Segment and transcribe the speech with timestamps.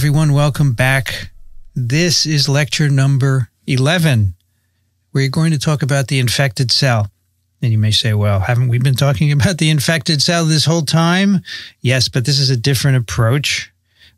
[0.00, 0.32] everyone.
[0.32, 1.30] Welcome back.
[1.74, 4.32] This is lecture number 11.
[5.12, 7.10] We're going to talk about the infected cell.
[7.60, 10.86] And you may say, well, haven't we been talking about the infected cell this whole
[10.86, 11.40] time?
[11.82, 13.70] Yes, but this is a different approach.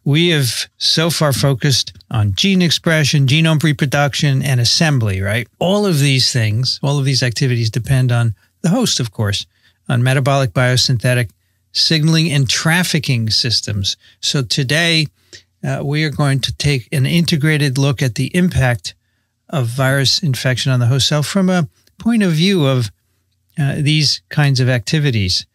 [0.05, 5.49] We have so far focused on gene expression, genome reproduction, and assembly, right?
[5.59, 9.47] All of these things, all of these activities depend on the host, of course,
[9.89, 11.31] on metabolic biosynthetic
[11.73, 13.97] signaling and trafficking systems.
[14.21, 15.09] So today,
[15.65, 18.95] uh, we are going to take an integrated look at the impact
[19.49, 22.91] of virus infection on the host cell from a point of view of
[23.59, 25.47] uh, these kinds of activities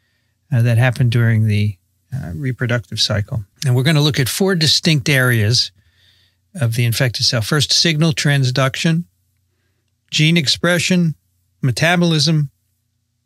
[0.52, 1.78] uh, that happen during the
[2.14, 3.44] uh, reproductive cycle.
[3.66, 5.72] And we're going to look at four distinct areas
[6.56, 7.42] of the infected cell.
[7.42, 9.06] First, signal transduction,
[10.10, 11.16] gene expression,
[11.62, 12.50] metabolism,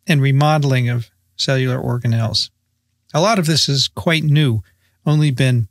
[0.08, 2.50] and remodeling of cellular organelles.
[3.14, 4.64] A lot of this is quite new,
[5.06, 5.68] only been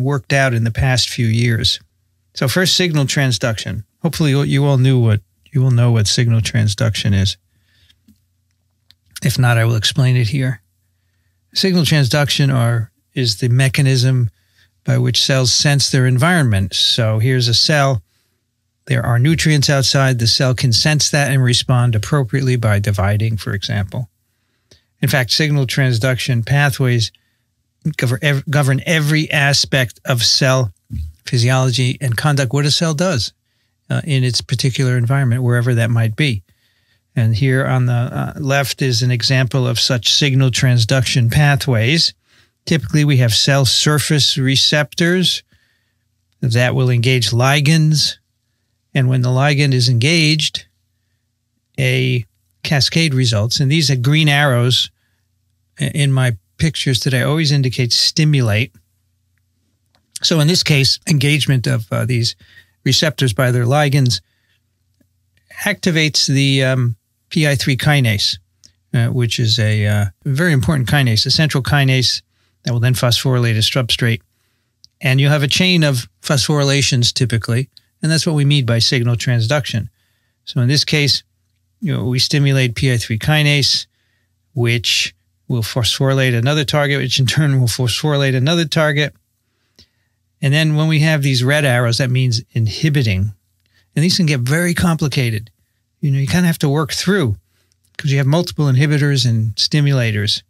[0.00, 1.80] worked out in the past few years.
[2.34, 3.84] So first, signal transduction.
[4.02, 5.20] Hopefully, you all knew what
[5.52, 7.36] you will know what signal transduction is.
[9.22, 10.62] If not, I will explain it here.
[11.54, 14.30] Signal transduction are is the mechanism
[14.84, 16.74] by which cells sense their environment.
[16.74, 18.02] So here's a cell.
[18.86, 20.18] There are nutrients outside.
[20.18, 24.08] The cell can sense that and respond appropriately by dividing, for example.
[25.00, 27.12] In fact, signal transduction pathways
[28.50, 30.72] govern every aspect of cell
[31.26, 33.32] physiology and conduct, what a cell does
[33.90, 36.42] uh, in its particular environment, wherever that might be.
[37.14, 42.14] And here on the uh, left is an example of such signal transduction pathways.
[42.64, 45.42] Typically, we have cell surface receptors
[46.40, 48.16] that will engage ligands.
[48.94, 50.66] And when the ligand is engaged,
[51.78, 52.24] a
[52.62, 53.60] cascade results.
[53.60, 54.90] And these are green arrows
[55.78, 58.72] in my pictures that I always indicate stimulate.
[60.22, 62.36] So in this case, engagement of uh, these
[62.84, 64.20] receptors by their ligands
[65.64, 66.94] activates the um,
[67.30, 68.38] PI3 kinase,
[68.94, 72.22] uh, which is a uh, very important kinase, a central kinase
[72.62, 74.22] that will then phosphorylate a substrate.
[75.00, 79.16] And you have a chain of phosphorylations typically, and that's what we mean by signal
[79.16, 79.88] transduction.
[80.44, 81.24] So in this case,
[81.80, 83.86] you know, we stimulate PI3 kinase,
[84.54, 85.12] which
[85.48, 89.14] will phosphorylate another target, which in turn will phosphorylate another target.
[90.40, 93.32] And then when we have these red arrows, that means inhibiting.
[93.94, 95.50] And these can get very complicated.
[96.00, 97.36] You know, you kind of have to work through
[97.96, 100.42] because you have multiple inhibitors and stimulators.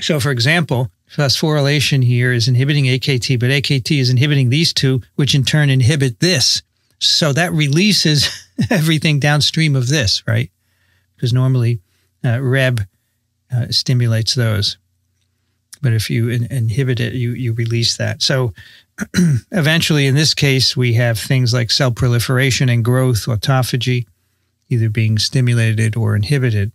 [0.00, 5.34] So, for example, phosphorylation here is inhibiting AKT, but AKT is inhibiting these two, which
[5.34, 6.62] in turn inhibit this.
[7.00, 8.28] So that releases
[8.70, 10.50] everything downstream of this, right?
[11.16, 11.80] Because normally
[12.24, 12.86] uh, Reb
[13.54, 14.76] uh, stimulates those.
[15.82, 18.22] But if you in- inhibit it, you, you release that.
[18.22, 18.52] So
[19.50, 24.06] eventually, in this case, we have things like cell proliferation and growth, autophagy,
[24.68, 26.72] either being stimulated or inhibited.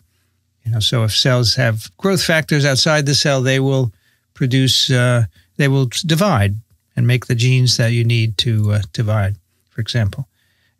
[0.64, 3.94] You know, so if cells have growth factors outside the cell, they will
[4.34, 5.26] produce, uh,
[5.58, 6.56] they will divide
[6.96, 9.36] and make the genes that you need to uh, divide,
[9.70, 10.28] for example.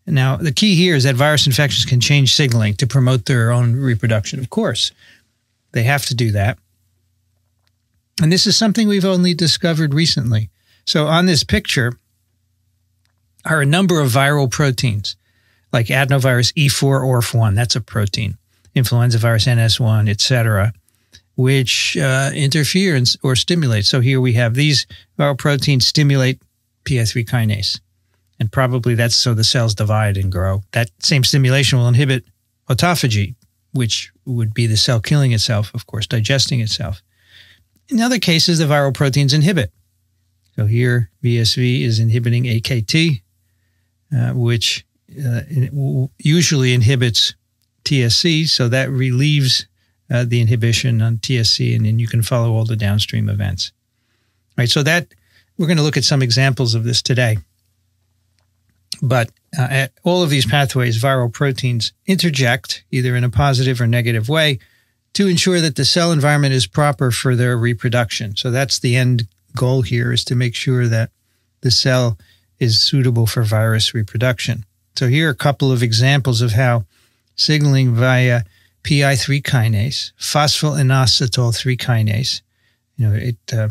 [0.08, 3.76] Now, the key here is that virus infections can change signaling to promote their own
[3.76, 4.92] reproduction, of course.
[5.76, 6.58] They have to do that.
[8.22, 10.50] And this is something we've only discovered recently.
[10.86, 11.92] So on this picture
[13.44, 15.18] are a number of viral proteins,
[15.74, 18.38] like adenovirus E4 ORF1, that's a protein,
[18.74, 20.72] influenza virus NS1, etc.,
[21.36, 23.86] which uh, interfere or stimulate.
[23.86, 24.88] So here we have these
[25.20, 26.42] viral proteins stimulate
[26.86, 27.82] PI3 kinase.
[28.40, 30.64] And probably that's so the cells divide and grow.
[30.72, 32.24] That same stimulation will inhibit
[32.70, 33.36] autophagy,
[33.76, 37.02] which would be the cell killing itself, of course, digesting itself.
[37.90, 39.72] In other cases, the viral proteins inhibit.
[40.56, 43.22] So here, VSV is inhibiting AKT,
[44.16, 45.42] uh, which uh,
[46.18, 47.36] usually inhibits
[47.84, 48.48] TSC.
[48.48, 49.68] So that relieves
[50.10, 53.74] uh, the inhibition on TSC, and then you can follow all the downstream events.
[54.52, 54.70] All right.
[54.70, 55.14] So that
[55.58, 57.38] we're going to look at some examples of this today.
[59.02, 63.88] But uh, at all of these pathways, viral proteins interject either in a positive or
[63.88, 64.60] negative way
[65.14, 68.36] to ensure that the cell environment is proper for their reproduction.
[68.36, 71.10] So that's the end goal here is to make sure that
[71.62, 72.18] the cell
[72.60, 74.66] is suitable for virus reproduction.
[74.96, 76.86] So here are a couple of examples of how
[77.36, 78.44] signaling via
[78.84, 82.42] PI3 kinase, phosphoinositol 3 kinase,
[82.98, 83.70] you know, it uh,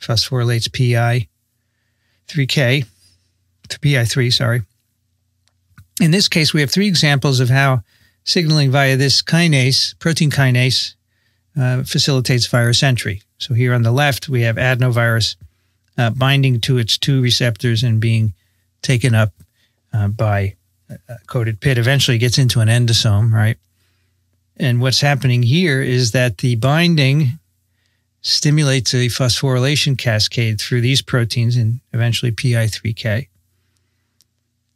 [0.00, 0.68] phosphorylates
[2.28, 2.86] PI3K
[3.78, 4.62] PI3, sorry.
[6.00, 7.82] In this case, we have three examples of how
[8.24, 10.94] signaling via this kinase, protein kinase,
[11.58, 13.22] uh, facilitates virus entry.
[13.38, 15.36] So here on the left, we have adenovirus
[15.98, 18.32] uh, binding to its two receptors and being
[18.82, 19.32] taken up
[19.92, 20.54] uh, by
[21.08, 21.78] a coated pit.
[21.78, 23.58] Eventually gets into an endosome, right?
[24.56, 27.38] And what's happening here is that the binding
[28.22, 33.28] stimulates a phosphorylation cascade through these proteins and eventually PI3K.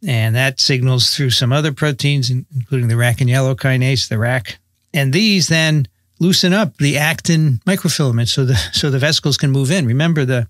[0.07, 4.59] And that signals through some other proteins, including the RAC and yellow kinase, the RAC.
[4.93, 5.87] And these then
[6.19, 9.85] loosen up the actin microfilaments so the so the vesicles can move in.
[9.85, 10.47] Remember the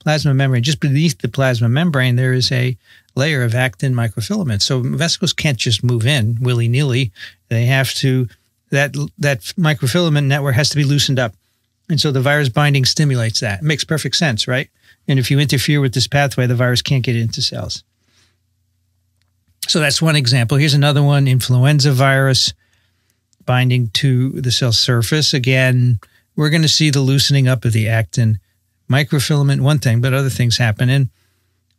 [0.00, 2.76] plasma membrane, just beneath the plasma membrane, there is a
[3.14, 4.62] layer of actin microfilaments.
[4.62, 7.12] So vesicles can't just move in willy-nilly.
[7.48, 8.28] They have to
[8.70, 11.34] that that microfilament network has to be loosened up.
[11.88, 13.60] And so the virus binding stimulates that.
[13.60, 14.68] It makes perfect sense, right?
[15.06, 17.82] And if you interfere with this pathway, the virus can't get into cells.
[19.68, 20.56] So that's one example.
[20.56, 22.54] Here's another one influenza virus
[23.44, 25.34] binding to the cell surface.
[25.34, 26.00] Again,
[26.36, 28.38] we're going to see the loosening up of the actin
[28.90, 30.88] microfilament, one thing, but other things happen.
[30.88, 31.10] And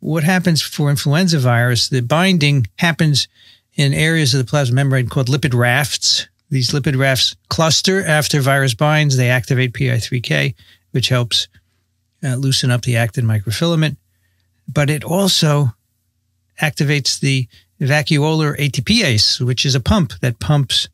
[0.01, 3.27] what happens for influenza virus, the binding happens
[3.73, 6.27] in areas of the plasma membrane called lipid rafts.
[6.51, 10.53] These lipid rafts cluster after virus binds, they activate PI3K,
[10.91, 11.47] which helps
[12.23, 13.97] uh, loosen up the actin microfilament.
[14.67, 15.73] But it also
[16.61, 17.47] activates the
[17.85, 20.87] vacuolar ATPase, which is a pump that pumps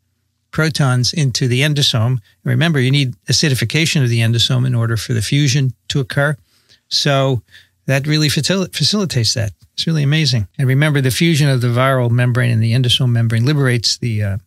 [0.52, 2.20] protons into the endosome.
[2.44, 6.38] Remember, you need acidification of the endosome in order for the fusion to occur.
[6.88, 7.42] So
[7.88, 9.52] that really facil- facilitates that.
[9.74, 10.48] It's really amazing.
[10.58, 14.38] And remember, the fusion of the viral membrane and the endosome membrane liberates the uh,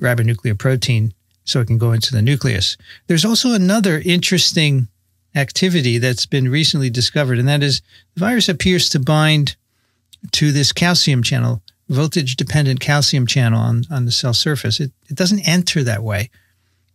[0.00, 1.12] ribonuclear protein
[1.44, 2.76] so it can go into the nucleus.
[3.06, 4.88] There's also another interesting
[5.34, 7.82] activity that's been recently discovered, and that is
[8.14, 9.56] the virus appears to bind
[10.32, 14.80] to this calcium channel voltage dependent calcium channel on, on the cell surface.
[14.80, 16.30] It, it doesn't enter that way.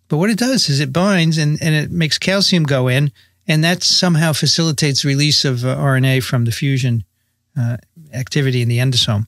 [0.08, 3.12] But what it does is it binds and, and it makes calcium go in,
[3.48, 7.04] and that somehow facilitates release of uh, RNA from the fusion
[7.58, 7.78] uh,
[8.14, 9.28] activity in the endosome.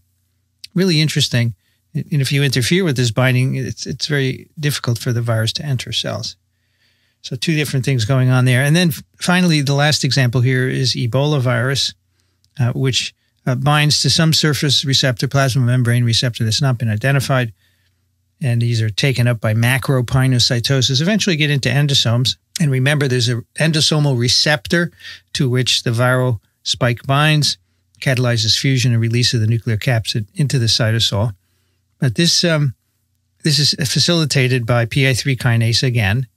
[0.73, 1.53] Really interesting.
[1.93, 5.65] And if you interfere with this binding, it's, it's very difficult for the virus to
[5.65, 6.35] enter cells.
[7.21, 8.63] So, two different things going on there.
[8.63, 11.93] And then finally, the last example here is Ebola virus,
[12.59, 13.13] uh, which
[13.45, 17.53] uh, binds to some surface receptor, plasma membrane receptor that's not been identified.
[18.41, 22.37] And these are taken up by macropinocytosis, eventually get into endosomes.
[22.59, 24.91] And remember, there's an endosomal receptor
[25.33, 27.57] to which the viral spike binds,
[27.99, 31.35] catalyzes fusion and release of the nuclear capsid into the cytosol.
[31.99, 32.73] But this, um,
[33.43, 36.27] this is facilitated by PI3 kinase again,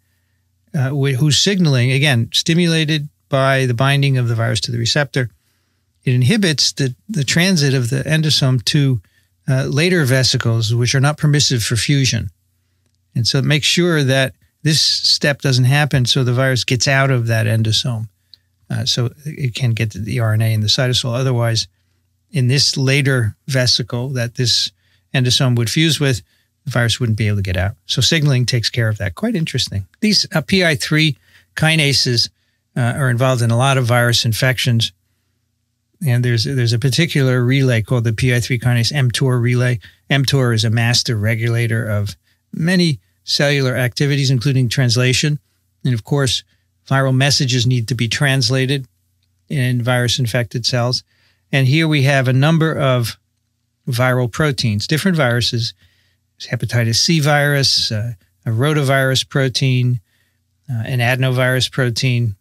[0.75, 5.31] uh, whose signaling, again, stimulated by the binding of the virus to the receptor–
[6.05, 9.01] it inhibits the, the transit of the endosome to
[9.49, 12.31] uh, later vesicles, which are not permissive for fusion.
[13.15, 17.11] And so it makes sure that this step doesn't happen so the virus gets out
[17.11, 18.09] of that endosome.
[18.71, 21.15] Uh, so it can get the RNA in the cytosol.
[21.15, 21.69] Otherwise,
[22.31, 24.73] in this later vesicle that this
[25.15, 26.23] endosome would fuse with,
[26.65, 27.77] the virus wouldn't be able to get out.
[27.87, 29.15] So signaling takes care of that.
[29.15, 29.87] Quite interesting.
[30.01, 31.17] These uh, PI3
[31.57, 32.31] kinases
[32.77, 34.93] uh, are involved in a lot of virus infections
[36.05, 39.81] and there's there's a particular relay called the PI3 kinase mTOR relay.
[40.11, 42.17] mTOR is a master regulator of
[42.53, 45.39] many cellular activities, including translation.
[45.85, 46.45] And of course,
[46.89, 48.87] viral messages need to be translated
[49.49, 51.03] in virus infected cells.
[51.53, 53.19] And here we have a number of
[53.89, 55.75] viral proteins, different viruses,
[56.41, 58.13] hepatitis C virus, uh,
[58.47, 60.01] a rotavirus protein,
[60.71, 62.37] uh, an adenovirus protein,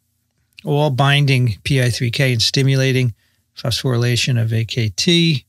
[0.66, 3.14] all binding PI3K and stimulating
[3.58, 5.44] phosphorylation of AKT,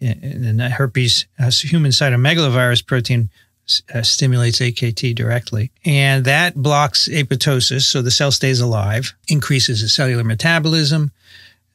[0.00, 3.30] and the herpes human cytomegalovirus protein
[3.92, 5.70] uh, stimulates AKT directly.
[5.84, 11.12] And that blocks apoptosis, so the cell stays alive, increases the cellular metabolism,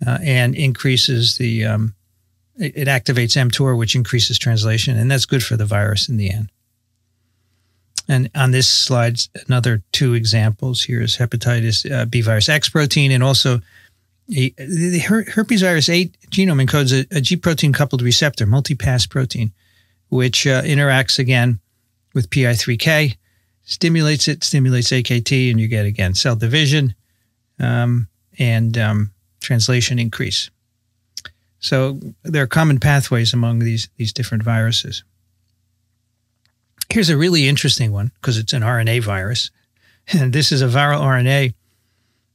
[0.06, 1.94] uh, and increases the, um,
[2.58, 6.32] it, it, activates mTOR, which increases translation, and that's good for the virus in the
[6.32, 6.50] end.
[8.08, 10.84] And on this slide, another two examples.
[10.84, 13.62] Here is hepatitis uh, B virus X protein and also
[14.32, 19.52] a, the herpes virus 8 genome encodes a, a G protein coupled receptor, multipass protein,
[20.10, 21.60] which uh, interacts again
[22.14, 23.18] with PI3K,
[23.64, 26.96] stimulates it, stimulates AKT, and you get again cell division
[27.60, 28.08] um,
[28.40, 30.50] and um, translation increase.
[31.60, 35.04] So there are common pathways among these, these different viruses.
[36.90, 39.52] Here's a really interesting one because it's an RNA virus.
[40.12, 41.54] And this is a viral RNA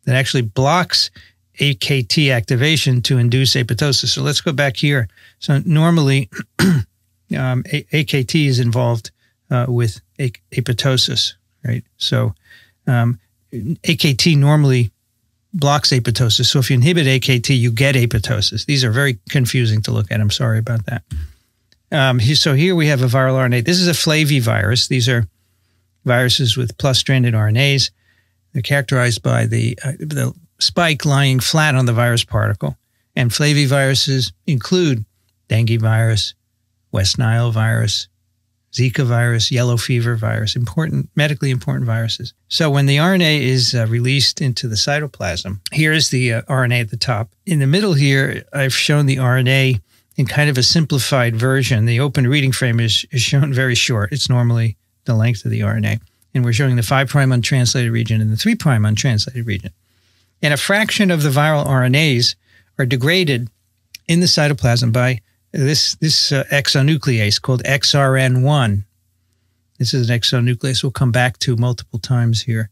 [0.04, 1.10] that actually blocks
[1.60, 4.08] AKT activation to induce apoptosis.
[4.08, 5.08] So let's go back here.
[5.38, 9.10] So normally, um, AKT is involved
[9.50, 11.34] uh, with apoptosis,
[11.64, 11.84] right?
[11.96, 12.34] So
[12.86, 13.18] um,
[13.52, 14.90] AKT normally
[15.54, 16.46] blocks apoptosis.
[16.46, 18.66] So if you inhibit AKT, you get apoptosis.
[18.66, 20.20] These are very confusing to look at.
[20.20, 21.02] I'm sorry about that.
[21.92, 23.64] Um, so here we have a viral RNA.
[23.64, 24.88] This is a flavivirus.
[24.88, 25.26] These are
[26.04, 27.90] viruses with plus stranded RNAs.
[28.52, 32.76] They're characterized by the, uh, the spike lying flat on the virus particle.
[33.14, 35.04] And flaviviruses include
[35.48, 36.34] dengue virus,
[36.92, 38.08] West Nile virus,
[38.72, 42.34] Zika virus, yellow fever virus, important, medically important viruses.
[42.48, 46.90] So when the RNA is uh, released into the cytoplasm, here's the uh, RNA at
[46.90, 47.30] the top.
[47.46, 49.80] In the middle here, I've shown the RNA
[50.16, 51.86] in kind of a simplified version.
[51.86, 54.12] The open reading frame is, is shown very short.
[54.12, 56.00] It's normally the length of the RNA.
[56.34, 59.70] And we're showing the 5' untranslated region and the 3' untranslated region.
[60.42, 62.34] And a fraction of the viral RNAs
[62.78, 63.48] are degraded
[64.06, 65.20] in the cytoplasm by
[65.52, 68.84] this this uh, exonuclease called XRN1.
[69.78, 72.70] This is an exonuclease we'll come back to multiple times here.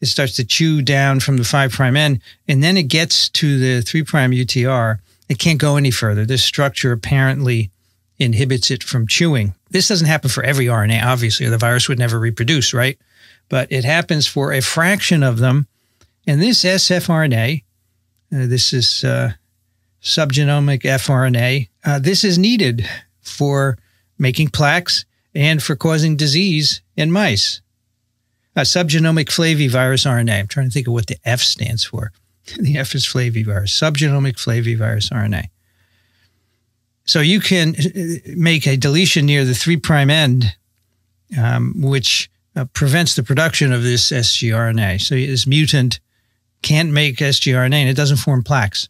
[0.00, 3.82] It starts to chew down from the 5' end, and then it gets to the
[3.82, 4.98] 3' UTR.
[5.28, 6.24] It can't go any further.
[6.24, 7.70] This structure apparently
[8.18, 9.54] inhibits it from chewing.
[9.70, 12.98] This doesn't happen for every RNA, obviously, or the virus would never reproduce, right?
[13.48, 15.66] But it happens for a fraction of them.
[16.26, 17.62] And this sfRNA,
[18.32, 19.32] uh, this is uh,
[20.02, 21.68] subgenomic fRNA.
[21.84, 22.88] Uh, this is needed
[23.20, 23.78] for
[24.18, 27.60] making plaques and for causing disease in mice.
[28.56, 30.40] Subgenomic flavivirus RNA.
[30.40, 32.12] I'm trying to think of what the F stands for.
[32.58, 35.44] the F is flavivirus, subgenomic flavivirus RNA.
[37.04, 40.56] So you can uh, make a deletion near the three prime end,
[41.38, 45.00] um, which uh, prevents the production of this sgRNA.
[45.00, 46.00] So this mutant
[46.62, 48.88] can't make sgRNA and it doesn't form plaques.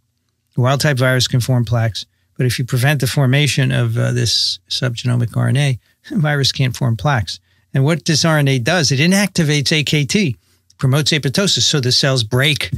[0.56, 2.04] Wild type virus can form plaques,
[2.36, 5.78] but if you prevent the formation of uh, this subgenomic RNA,
[6.12, 7.40] virus can't form plaques.
[7.72, 10.36] And what this RNA does, it inactivates AKT,
[10.76, 12.70] promotes apoptosis, so the cells break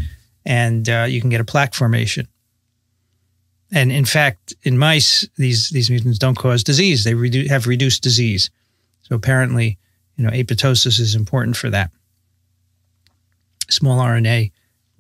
[0.44, 2.28] and uh, you can get a plaque formation.
[3.72, 8.02] And in fact, in mice, these these mutants don't cause disease; they redu- have reduced
[8.02, 8.50] disease.
[9.02, 9.78] So apparently,
[10.16, 11.90] you know, apoptosis is important for that.
[13.70, 14.52] Small RNA,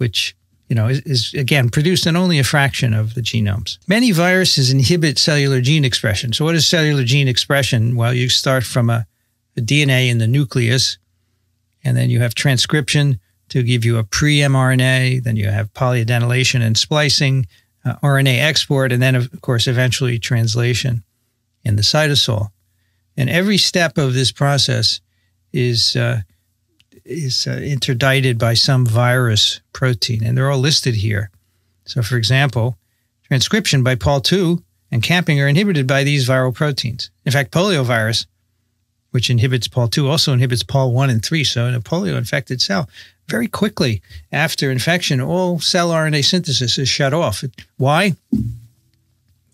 [0.02, 0.36] which
[0.68, 3.76] you know, is, is, again produced in only a fraction of the genomes.
[3.86, 6.32] Many viruses inhibit cellular gene expression.
[6.32, 7.94] So, what is cellular gene expression?
[7.94, 9.06] Well, you start from a,
[9.56, 10.96] a DNA in the nucleus,
[11.84, 16.62] and then you have transcription to give you a pre mRNA, then you have polyadenylation
[16.62, 17.46] and splicing,
[17.84, 21.04] uh, RNA export, and then, of course, eventually translation
[21.64, 22.48] in the cytosol.
[23.14, 25.02] And every step of this process
[25.52, 26.22] is uh,
[27.04, 31.30] is uh, interdicted by some virus protein, and they're all listed here.
[31.84, 32.76] So, for example,
[33.24, 34.58] transcription by Pol II
[34.90, 37.10] and camping are inhibited by these viral proteins.
[37.24, 38.26] In fact, poliovirus,
[39.10, 41.44] which inhibits Pol II, also inhibits Pol1 and 3.
[41.44, 42.88] So, in a polio infected cell,
[43.28, 47.44] very quickly after infection, all cell RNA synthesis is shut off.
[47.76, 48.14] Why?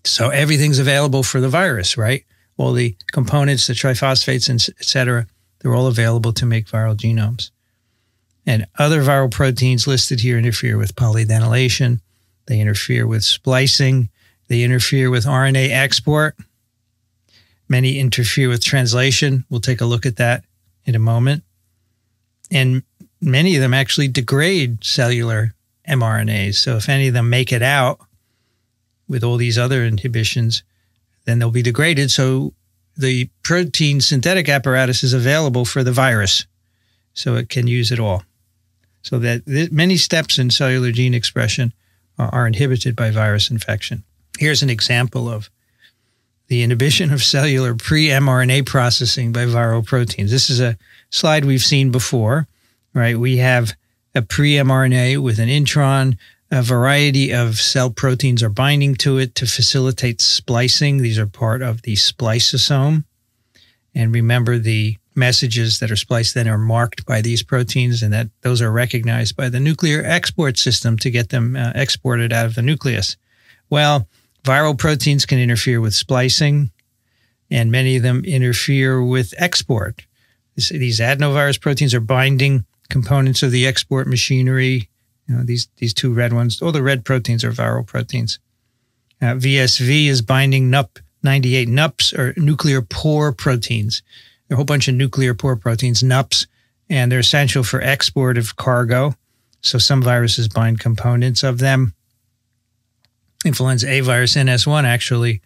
[0.03, 2.25] So, everything's available for the virus, right?
[2.57, 5.27] All the components, the triphosphates, and et cetera
[5.59, 7.51] they're all available to make viral genomes.
[8.45, 11.99] And other viral proteins listed here interfere with polyadenylation.
[12.47, 14.09] They interfere with splicing.
[14.47, 16.35] They interfere with RNA export.
[17.67, 19.45] Many interfere with translation.
[19.49, 20.43] We'll take a look at that
[20.85, 21.43] in a moment.
[22.49, 22.81] And
[23.21, 25.53] many of them actually degrade cellular
[25.87, 26.55] mRNAs.
[26.55, 27.99] So if any of them make it out
[29.07, 30.63] with all these other inhibitions,
[31.25, 32.09] then they'll be degraded.
[32.09, 32.53] So
[32.99, 36.45] the protein synthetic apparatus is available for the virus,
[37.13, 38.23] so it can use it all.
[39.01, 41.73] So that th- many steps in cellular gene expression
[42.17, 44.03] are, are inhibited by virus infection.
[44.37, 45.49] Here's an example of
[46.47, 50.31] the inhibition of cellular pre-mRNA processing by viral proteins.
[50.31, 50.77] This is a
[51.09, 52.47] slide we've seen before,
[52.93, 53.17] right?
[53.17, 53.75] We have
[54.13, 56.17] a pre-mRNA with an intron
[56.51, 60.97] a variety of cell proteins are binding to it to facilitate splicing.
[60.97, 63.03] These are part of the spliceosome.
[63.93, 68.29] And remember, the messages that are spliced then are marked by these proteins, and that
[68.41, 72.55] those are recognized by the nuclear export system to get them uh, exported out of
[72.55, 73.17] the nucleus.
[73.69, 74.07] Well,
[74.43, 76.71] viral proteins can interfere with splicing,
[77.51, 80.05] and many of them interfere with export.
[80.55, 84.89] these adenovirus proteins are binding components of the export machinery
[85.29, 88.39] you know, these these two red ones, all the red proteins are viral proteins.
[89.21, 91.67] Uh, VSV is binding NUP98.
[91.67, 94.01] NUPs or nuclear pore proteins.
[94.47, 96.47] There are a whole bunch of nuclear pore proteins, NUPs,
[96.89, 99.13] and they're essential for export of cargo.
[99.61, 101.93] So some viruses bind components of them.
[103.45, 105.41] Influenza A virus NS1 actually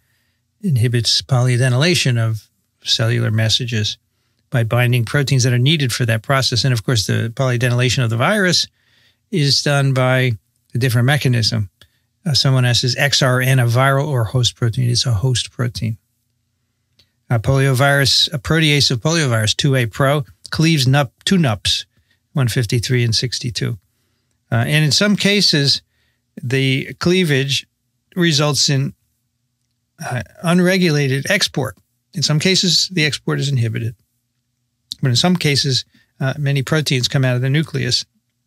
[0.61, 2.47] inhibits polyadenylation of
[2.83, 3.97] cellular messages
[4.49, 6.63] by binding proteins that are needed for that process.
[6.63, 8.67] And of course, the polyadenylation of the virus
[9.33, 10.31] is done by
[10.73, 11.69] a different mechanism.
[12.25, 14.89] Uh, someone asks, is XRN a viral or host protein?
[14.89, 15.97] It's a host protein.
[17.29, 21.85] Uh, poliovirus, a protease of poliovirus 2A Pro, cleaves NUP, two NUPs,
[22.33, 23.77] 153 and 62.
[24.51, 25.81] Uh, and in some cases,
[26.41, 27.65] the cleavage
[28.15, 28.93] results in
[30.05, 31.75] uh, unregulated export.
[32.13, 33.95] In some cases, the export is inhibited.
[35.01, 35.85] But in some cases,
[36.19, 38.05] uh, many proteins come out of the nucleus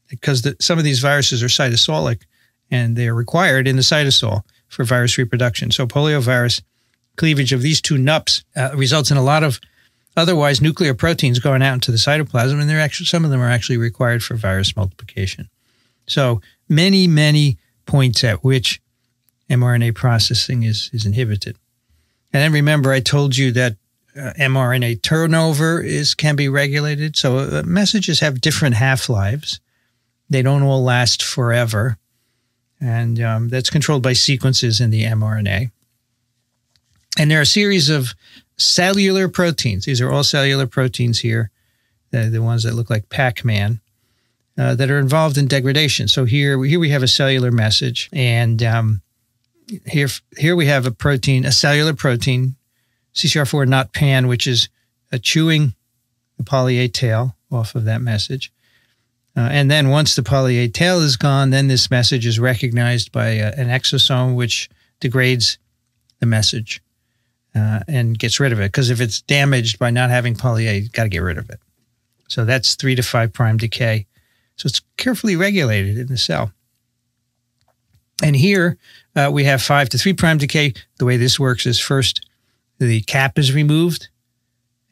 [0.09, 2.23] because the, some of these viruses are cytosolic
[2.71, 5.71] and they are required in the cytosol for virus reproduction.
[5.71, 6.63] So, poliovirus
[7.17, 9.61] cleavage of these two NUPs uh, results in a lot of
[10.17, 13.51] otherwise nuclear proteins going out into the cytoplasm, and they're actually some of them are
[13.51, 15.49] actually required for virus multiplication.
[16.07, 18.81] So, many, many points at which
[19.49, 21.57] mRNA processing is, is inhibited.
[22.33, 23.77] And then remember, I told you that
[24.17, 27.17] uh, mRNA turnover is can be regulated.
[27.17, 29.61] So uh, messages have different half lives.
[30.29, 31.99] They don't all last forever,
[32.81, 35.71] and um, that's controlled by sequences in the mRNA.
[37.19, 38.15] And there are a series of
[38.57, 39.85] cellular proteins.
[39.85, 41.51] These are all cellular proteins here,
[42.11, 43.81] the, the ones that look like Pac-Man,
[44.59, 46.09] uh, that are involved in degradation.
[46.09, 49.03] So here, here we have a cellular message, and um,
[49.87, 52.57] here, here we have a protein, a cellular protein,
[53.15, 54.69] CCR4 not pan, which is
[55.13, 55.75] a chewing
[56.37, 58.53] the poly A tail off of that message.
[59.37, 63.13] Uh, and then once the poly A tail is gone, then this message is recognized
[63.13, 65.59] by uh, an exosome, which degrades
[66.21, 66.83] the message
[67.55, 68.73] uh, and gets rid of it.
[68.73, 71.51] Because if it's damaged by not having poly A, you got to get rid of
[71.51, 71.61] it.
[72.29, 74.07] So that's three to five prime decay.
[74.57, 76.53] So it's carefully regulated in the cell.
[78.23, 78.79] And here
[79.15, 80.73] uh, we have five to three prime decay.
[80.99, 82.27] The way this works is first
[82.79, 84.09] the cap is removed.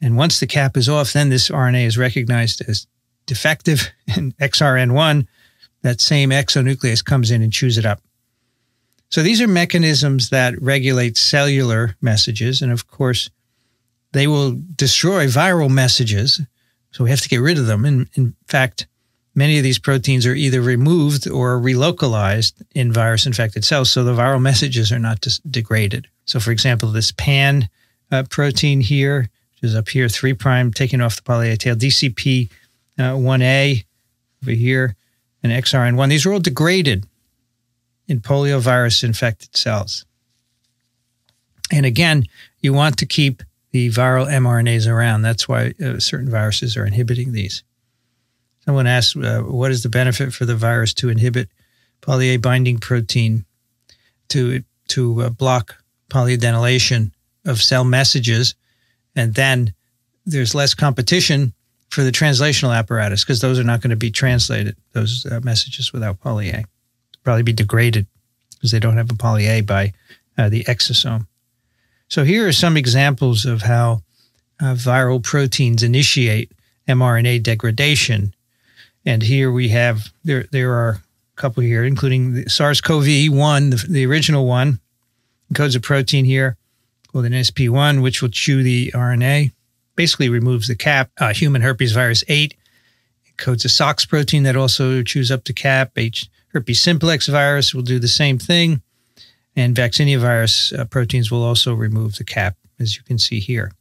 [0.01, 2.85] And once the cap is off, then this RNA is recognized as
[3.25, 5.27] defective in XRN1,
[5.81, 8.01] that same exonuclease comes in and chews it up.
[9.09, 12.61] So these are mechanisms that regulate cellular messages.
[12.61, 13.29] And of course,
[14.11, 16.41] they will destroy viral messages.
[16.91, 17.85] So we have to get rid of them.
[17.85, 18.87] And in fact,
[19.35, 23.91] many of these proteins are either removed or relocalized in virus infected cells.
[23.91, 26.07] So the viral messages are not degraded.
[26.25, 27.69] So, for example, this PAN
[28.11, 31.75] uh, protein here, which is up here, 3' prime, taking off the poly A tail,
[31.75, 32.49] DCP
[33.03, 33.83] 1A
[34.43, 34.95] over here,
[35.43, 36.09] and XRN1.
[36.09, 37.05] These are all degraded
[38.07, 40.05] in poliovirus infected cells.
[41.71, 42.25] And again,
[42.59, 45.23] you want to keep the viral mRNAs around.
[45.23, 47.63] That's why uh, certain viruses are inhibiting these.
[48.63, 51.49] Someone asked, uh, what is the benefit for the virus to inhibit
[52.01, 53.45] poly A binding protein
[54.29, 55.75] to, to uh, block
[56.09, 57.11] polyadenylation
[57.45, 58.55] of cell messages?
[59.15, 59.73] And then
[60.25, 61.53] there's less competition
[61.89, 65.93] for the translational apparatus because those are not going to be translated, those uh, messages
[65.93, 66.65] without poly A.
[67.23, 68.05] Probably be degraded
[68.55, 69.93] because they don't have a poly A by
[70.37, 71.27] uh, the exosome.
[72.07, 74.01] So here are some examples of how
[74.59, 76.51] uh, viral proteins initiate
[76.87, 78.33] mRNA degradation.
[79.05, 81.01] And here we have, there, there are a
[81.35, 84.79] couple here, including the SARS-CoV-1, the, the original one,
[85.53, 86.57] encodes a protein here
[87.11, 89.51] called an SP1, which will chew the RNA
[89.95, 91.11] basically removes the cap.
[91.17, 92.55] Uh, human herpes virus 8
[93.37, 95.91] codes a SOX protein that also chews up the cap.
[95.95, 98.81] H herpes simplex virus will do the same thing.
[99.55, 103.71] And vaccinia virus uh, proteins will also remove the cap, as you can see here.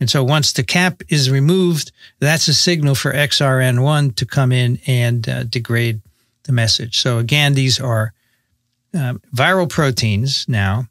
[0.00, 4.78] And so once the cap is removed, that's a signal for XRN1 to come in
[4.86, 6.00] and uh, degrade
[6.44, 6.98] the message.
[6.98, 8.12] So again, these are
[8.94, 10.86] uh, viral proteins now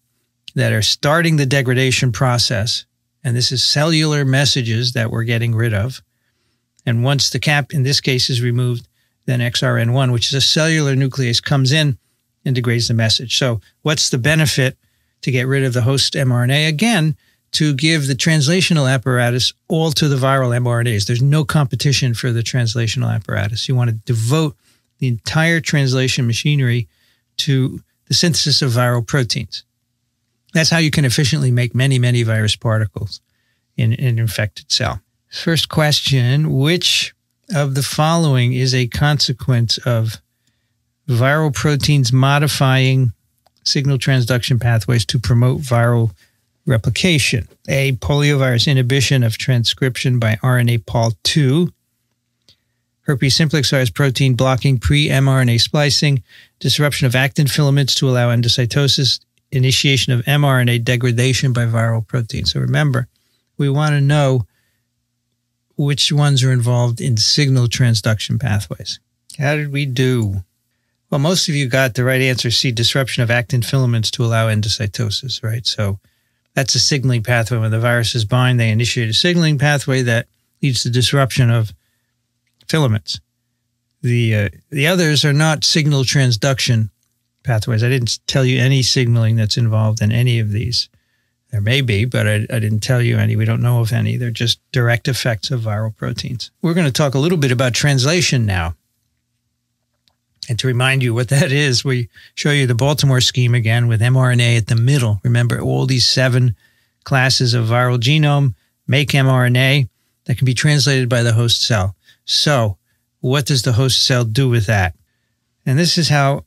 [0.56, 2.86] that are starting the degradation process
[3.27, 6.01] and this is cellular messages that we're getting rid of.
[6.85, 8.87] And once the cap, in this case, is removed,
[9.25, 11.97] then XRN1, which is a cellular nuclease, comes in
[12.45, 13.37] and degrades the message.
[13.37, 14.77] So, what's the benefit
[15.23, 16.69] to get rid of the host mRNA?
[16.69, 17.17] Again,
[17.51, 21.05] to give the translational apparatus all to the viral mRNAs.
[21.05, 23.67] There's no competition for the translational apparatus.
[23.67, 24.55] You want to devote
[24.99, 26.87] the entire translation machinery
[27.39, 29.65] to the synthesis of viral proteins.
[30.53, 33.21] That's how you can efficiently make many, many virus particles
[33.75, 35.01] in, an infected cell.
[35.29, 37.13] First question Which
[37.53, 40.21] of the following is a consequence of
[41.07, 43.13] viral proteins modifying
[43.63, 46.12] signal transduction pathways to promote viral
[46.65, 47.47] replication?
[47.67, 47.93] A.
[47.93, 51.71] Poliovirus inhibition of transcription by RNA Pol2.
[53.01, 56.23] Herpes simplex virus protein blocking pre mRNA splicing,
[56.60, 59.19] disruption of actin filaments to allow endocytosis,
[59.51, 62.51] initiation of mRNA degradation by viral proteins.
[62.53, 63.07] So remember,
[63.57, 64.45] we want to know
[65.77, 68.99] which ones are involved in signal transduction pathways.
[69.38, 70.43] How did we do?
[71.10, 74.47] Well, most of you got the right answer C, disruption of actin filaments to allow
[74.47, 75.65] endocytosis, right?
[75.65, 75.99] So
[76.53, 77.60] that's a signaling pathway.
[77.60, 80.27] When the viruses bind, they initiate a signaling pathway that
[80.62, 81.71] leads to disruption of
[82.67, 83.21] filaments.
[84.01, 86.89] The, uh, the others are not signal transduction
[87.47, 87.83] pathways.
[87.83, 90.89] I didn't tell you any signaling that's involved in any of these.
[91.51, 93.38] There may be, but I, I, didn't tell you any.
[93.38, 94.17] We don't know of any.
[94.17, 96.51] They're just direct effects of viral proteins.
[96.62, 98.75] We're going to talk a little bit about translation now.
[100.49, 104.01] And to remind you what that is, we show you the Baltimore scheme again with
[104.01, 105.21] mRNA at the middle.
[105.23, 106.55] Remember, all these seven
[107.05, 108.55] classes of viral genome
[108.86, 109.88] make mRNA
[110.25, 111.95] that can be translated by the host cell.
[112.25, 112.77] So,
[113.21, 114.95] what does the host cell do with that?
[115.65, 116.43] And this is how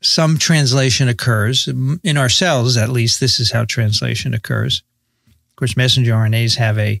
[0.00, 1.68] some translation occurs.
[1.68, 4.82] In our cells, at least, this is how translation occurs.
[5.26, 7.00] Of course, messenger RNAs have a,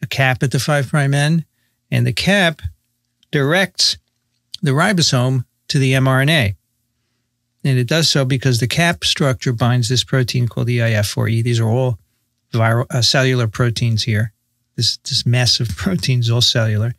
[0.00, 1.44] a cap at the 5' prime end,
[1.90, 2.62] and the cap
[3.30, 3.98] directs
[4.62, 6.54] the ribosome to the mRNA.
[7.64, 11.44] And it does so because the cap structure binds this protein called EIF4E.
[11.44, 11.98] These are all
[12.52, 14.32] viral uh, cellular proteins here.
[14.76, 16.94] This this mess of proteins, all cellular.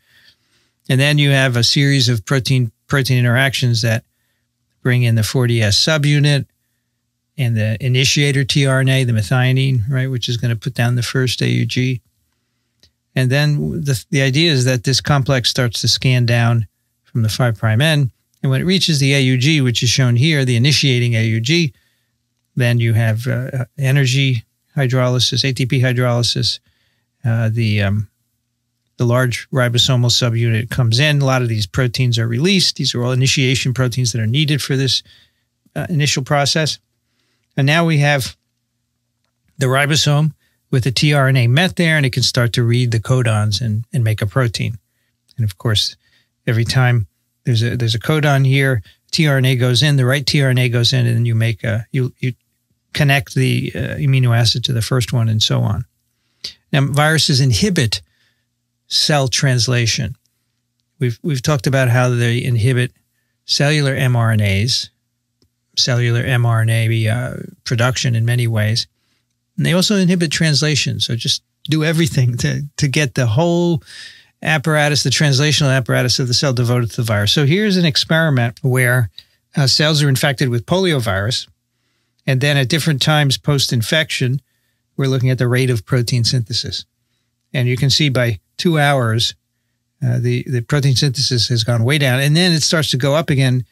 [0.89, 4.03] And then you have a series of protein protein interactions that
[4.83, 6.45] bring in the 40S subunit
[7.37, 11.39] and the initiator tRNA, the methionine, right, which is going to put down the first
[11.39, 12.01] AUG.
[13.15, 16.67] And then the, the idea is that this complex starts to scan down
[17.03, 18.11] from the 5' end.
[18.41, 21.73] And when it reaches the AUG, which is shown here, the initiating AUG,
[22.55, 24.43] then you have uh, energy
[24.75, 26.59] hydrolysis, ATP hydrolysis.
[27.25, 28.09] Uh, the um,
[29.03, 31.21] the large ribosomal subunit comes in.
[31.21, 32.77] A lot of these proteins are released.
[32.77, 35.03] These are all initiation proteins that are needed for this
[35.75, 36.79] uh, initial process.
[37.57, 38.37] And now we have
[39.57, 40.31] the ribosome
[40.71, 44.03] with the tRNA met there, and it can start to read the codons and, and
[44.05, 44.77] make a protein.
[45.35, 45.97] And of course,
[46.47, 47.07] every time
[47.43, 51.15] there's a there's a codon here, tRNA goes in, the right tRNA goes in, and
[51.17, 52.33] then you make a you you
[52.93, 55.83] connect the uh, amino acid to the first one, and so on.
[56.71, 58.01] Now, viruses inhibit
[58.87, 60.15] cell translation.
[60.99, 62.93] We've we've talked about how they inhibit
[63.45, 64.89] cellular mRNAs,
[65.75, 68.87] cellular mRNA uh, production in many ways,
[69.57, 70.99] and they also inhibit translation.
[70.99, 73.83] So just do everything to to get the whole
[74.41, 77.31] apparatus, the translational apparatus of the cell devoted to the virus.
[77.31, 79.09] So here's an experiment where
[79.55, 81.47] uh, cells are infected with poliovirus,
[82.27, 84.41] and then at different times post infection,
[84.97, 86.85] we're looking at the rate of protein synthesis.
[87.53, 89.35] And you can see by two hours,
[90.05, 92.19] uh, the, the protein synthesis has gone way down.
[92.19, 93.65] And then it starts to go up again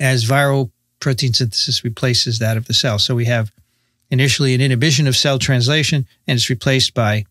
[0.00, 0.70] as viral
[1.00, 2.98] protein synthesis replaces that of the cell.
[2.98, 3.52] So we have
[4.10, 7.24] initially an inhibition of cell translation, and it's replaced by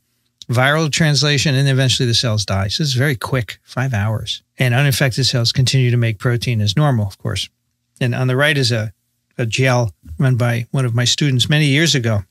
[0.49, 2.67] viral translation, and eventually the cells die.
[2.67, 4.43] So it's very quick, five hours.
[4.57, 7.49] And uninfected cells continue to make protein as normal, of course.
[7.99, 8.93] And on the right is a,
[9.37, 12.23] a gel run by one of my students many years ago,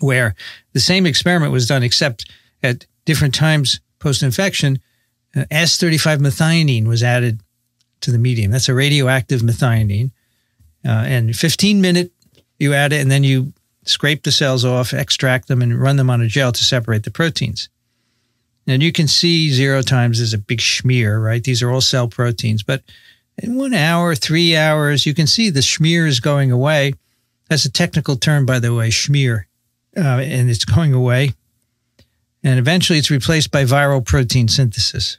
[0.00, 0.34] where
[0.72, 2.30] the same experiment was done, except
[2.64, 4.80] at different times post infection,
[5.36, 7.40] uh, S35 methionine was added
[8.00, 8.50] to the medium.
[8.50, 10.10] That's a radioactive methionine.
[10.86, 12.12] Uh, and 15 minute,
[12.58, 13.52] you add it, and then you
[13.84, 17.10] scrape the cells off, extract them, and run them on a gel to separate the
[17.10, 17.68] proteins.
[18.66, 21.42] And you can see zero times is a big schmear, right?
[21.42, 22.62] These are all cell proteins.
[22.62, 22.82] But
[23.38, 26.94] in one hour, three hours, you can see the schmear is going away.
[27.48, 29.44] That's a technical term, by the way, schmear.
[29.96, 31.32] Uh, and it's going away.
[32.44, 35.18] And eventually it's replaced by viral protein synthesis.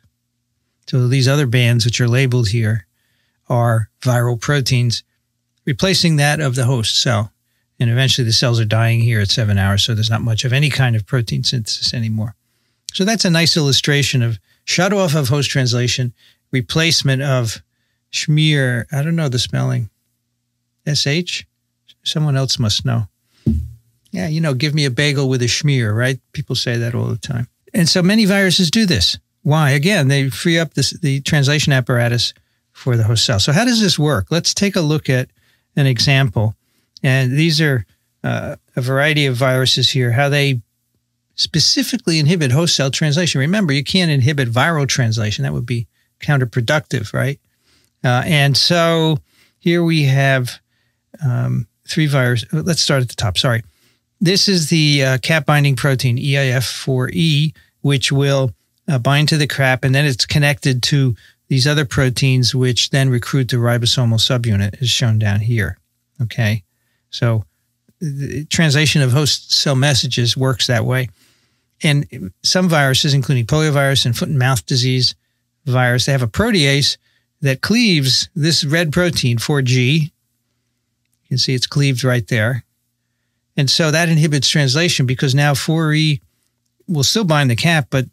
[0.87, 2.85] So these other bands, which are labeled here,
[3.49, 5.03] are viral proteins
[5.65, 7.31] replacing that of the host cell.
[7.79, 10.53] And eventually the cells are dying here at seven hours, so there's not much of
[10.53, 12.35] any kind of protein synthesis anymore.
[12.93, 16.13] So that's a nice illustration of shut off of host translation,
[16.51, 17.61] replacement of
[18.13, 18.85] schmear.
[18.91, 19.89] I don't know the spelling.
[20.87, 21.43] SH?
[22.03, 23.07] Someone else must know.
[24.15, 26.19] Yeah, you know, give me a bagel with a schmear, right?
[26.31, 27.47] People say that all the time.
[27.73, 29.17] And so many viruses do this.
[29.41, 29.71] Why?
[29.71, 32.33] Again, they free up this, the translation apparatus
[32.71, 33.41] for the host cell.
[33.41, 34.27] So how does this work?
[34.29, 35.29] Let's take a look at
[35.75, 36.55] an example
[37.03, 37.85] and these are
[38.23, 40.61] uh, a variety of viruses here, how they
[41.35, 43.39] specifically inhibit host cell translation.
[43.39, 45.43] Remember, you can't inhibit viral translation.
[45.43, 45.87] That would be
[46.21, 47.37] counterproductive, right?
[48.03, 49.19] Uh, and so
[49.59, 50.59] here we have
[51.23, 52.47] um, three viruses.
[52.53, 53.37] Let's start at the top.
[53.37, 53.61] Sorry.
[54.21, 58.51] This is the uh, cap binding protein EIF4E, which will
[58.87, 61.15] uh, bind to the cap, and then it's connected to
[61.47, 65.77] these other proteins, which then recruit the ribosomal subunit, as shown down here.
[66.21, 66.63] Okay.
[67.09, 67.45] So
[67.99, 71.09] the translation of host cell messages works that way.
[71.83, 75.13] And some viruses, including poliovirus and foot and mouth disease
[75.65, 76.97] virus, they have a protease
[77.41, 80.01] that cleaves this red protein, 4G.
[80.03, 80.09] You
[81.27, 82.64] can see it's cleaved right there.
[83.57, 86.21] And so that inhibits translation because now 4E
[86.87, 88.05] will still bind the cap, but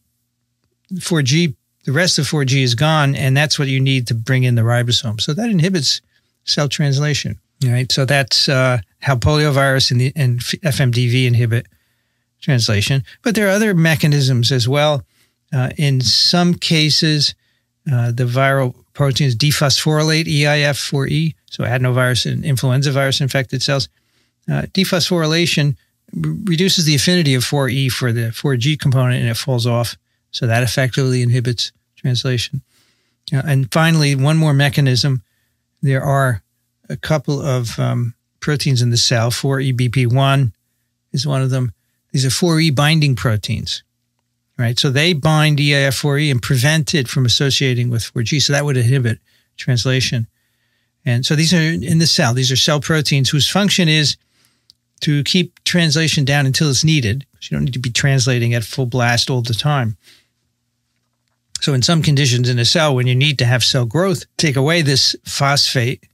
[0.95, 4.55] 4G, the rest of 4G is gone, and that's what you need to bring in
[4.55, 5.21] the ribosome.
[5.21, 6.01] So that inhibits
[6.45, 7.39] cell translation.
[7.65, 7.91] Right.
[7.93, 11.67] So that's uh, how poliovirus and, the, and FMDV inhibit
[12.41, 13.05] translation.
[13.23, 15.05] But there are other mechanisms as well.
[15.53, 17.35] Uh, in some cases,
[17.91, 23.89] uh, the viral proteins dephosphorylate EIF4E, so adenovirus and influenza virus infected cells.
[24.49, 25.77] Uh, dephosphorylation
[26.15, 29.97] reduces the affinity of 4E for the 4G component and it falls off.
[30.31, 32.63] So that effectively inhibits translation.
[33.33, 35.23] Uh, and finally, one more mechanism
[35.83, 36.43] there are
[36.89, 39.31] a couple of um, proteins in the cell.
[39.31, 40.53] 4EBP1
[41.13, 41.73] is one of them.
[42.13, 43.83] These are 4E binding proteins,
[44.59, 44.79] right?
[44.79, 48.41] So they bind EIF4E and prevent it from associating with 4G.
[48.43, 49.19] So that would inhibit
[49.57, 50.27] translation.
[51.05, 52.33] And so these are in the cell.
[52.33, 54.17] These are cell proteins whose function is
[55.03, 57.27] to keep translation down until it's needed.
[57.41, 59.97] You don't need to be translating at full blast all the time.
[61.61, 64.57] So in some conditions in a cell, when you need to have cell growth, take
[64.57, 66.05] away this phosphate,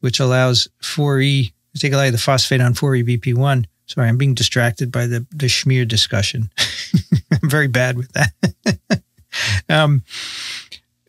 [0.00, 3.66] which allows 4E, take away the phosphate on 4EBP1.
[3.86, 6.50] Sorry, I'm being distracted by the, the schmear discussion.
[7.32, 9.02] I'm very bad with that.
[9.68, 10.02] um,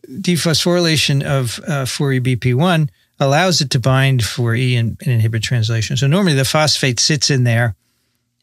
[0.08, 2.88] dephosphorylation of uh, 4EBP1
[3.20, 5.96] allows it to bind 4E and, and, inhibit translation.
[5.96, 7.74] So normally the phosphate sits in there,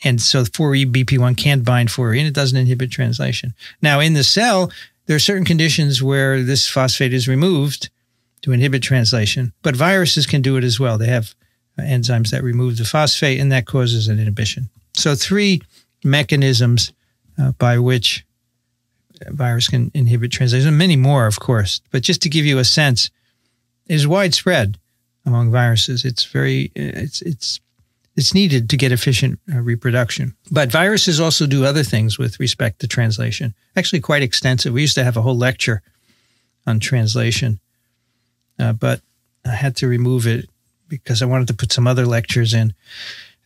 [0.03, 3.53] and so 4EBP1 can't bind 4E and it doesn't inhibit translation.
[3.81, 4.71] Now in the cell,
[5.05, 7.89] there are certain conditions where this phosphate is removed
[8.41, 10.97] to inhibit translation, but viruses can do it as well.
[10.97, 11.33] They have
[11.79, 14.69] enzymes that remove the phosphate, and that causes an inhibition.
[14.93, 15.61] So three
[16.03, 16.93] mechanisms
[17.38, 18.25] uh, by which
[19.27, 20.77] virus can inhibit translation.
[20.77, 23.09] Many more, of course, but just to give you a sense,
[23.88, 24.78] is widespread
[25.26, 26.06] among viruses.
[26.06, 27.60] It's very it's it's
[28.15, 30.36] it's needed to get efficient uh, reproduction.
[30.52, 33.54] But viruses also do other things with respect to translation.
[33.76, 34.74] Actually, quite extensive.
[34.74, 35.82] We used to have a whole lecture
[36.65, 37.60] on translation,
[38.58, 39.02] uh, but
[39.45, 40.50] I had to remove it
[40.88, 42.74] because I wanted to put some other lectures in.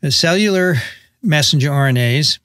[0.02, 0.75] The cellular
[1.21, 2.39] messenger RNAs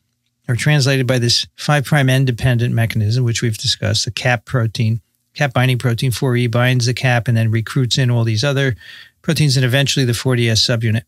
[0.48, 5.00] are translated by this 5' prime end dependent mechanism, which we've discussed, the cap protein.
[5.34, 8.76] Cap binding protein 4E binds the cap and then recruits in all these other
[9.22, 11.02] proteins and eventually the 4DS subunit.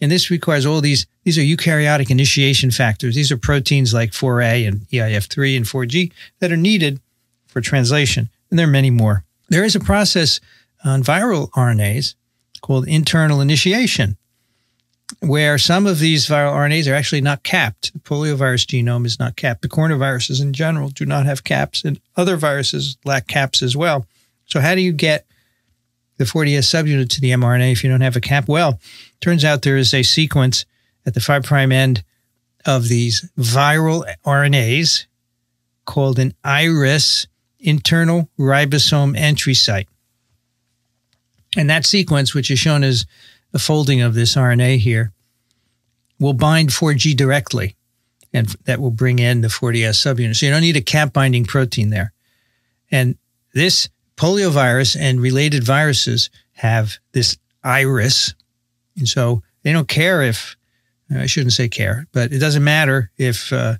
[0.00, 3.14] And this requires all these, these are eukaryotic initiation factors.
[3.14, 7.00] These are proteins like 4A and EIF3 and 4G that are needed
[7.46, 8.28] for translation.
[8.50, 9.24] And there are many more.
[9.48, 10.40] There is a process
[10.84, 12.14] on viral RNAs
[12.62, 14.16] called internal initiation
[15.20, 17.92] where some of these viral RNAs are actually not capped.
[17.92, 19.62] The poliovirus genome is not capped.
[19.62, 24.06] The coronaviruses in general do not have caps, and other viruses lack caps as well.
[24.46, 25.26] So, how do you get
[26.18, 28.48] the 40S subunit to the mRNA if you don't have a cap?
[28.48, 28.80] Well,
[29.20, 30.64] turns out there is a sequence
[31.06, 32.04] at the 5' end
[32.64, 35.06] of these viral RNAs
[35.84, 37.26] called an IRIS
[37.58, 39.88] internal ribosome entry site.
[41.56, 43.04] And that sequence, which is shown as
[43.52, 45.12] the folding of this RNA here
[46.18, 47.76] will bind 4G directly,
[48.32, 50.36] and that will bring in the 40S subunit.
[50.36, 52.12] So you don't need a cap binding protein there.
[52.90, 53.16] And
[53.54, 58.34] this poliovirus and related viruses have this iris.
[58.96, 60.56] And so they don't care if,
[61.14, 63.76] I shouldn't say care, but it doesn't matter if uh,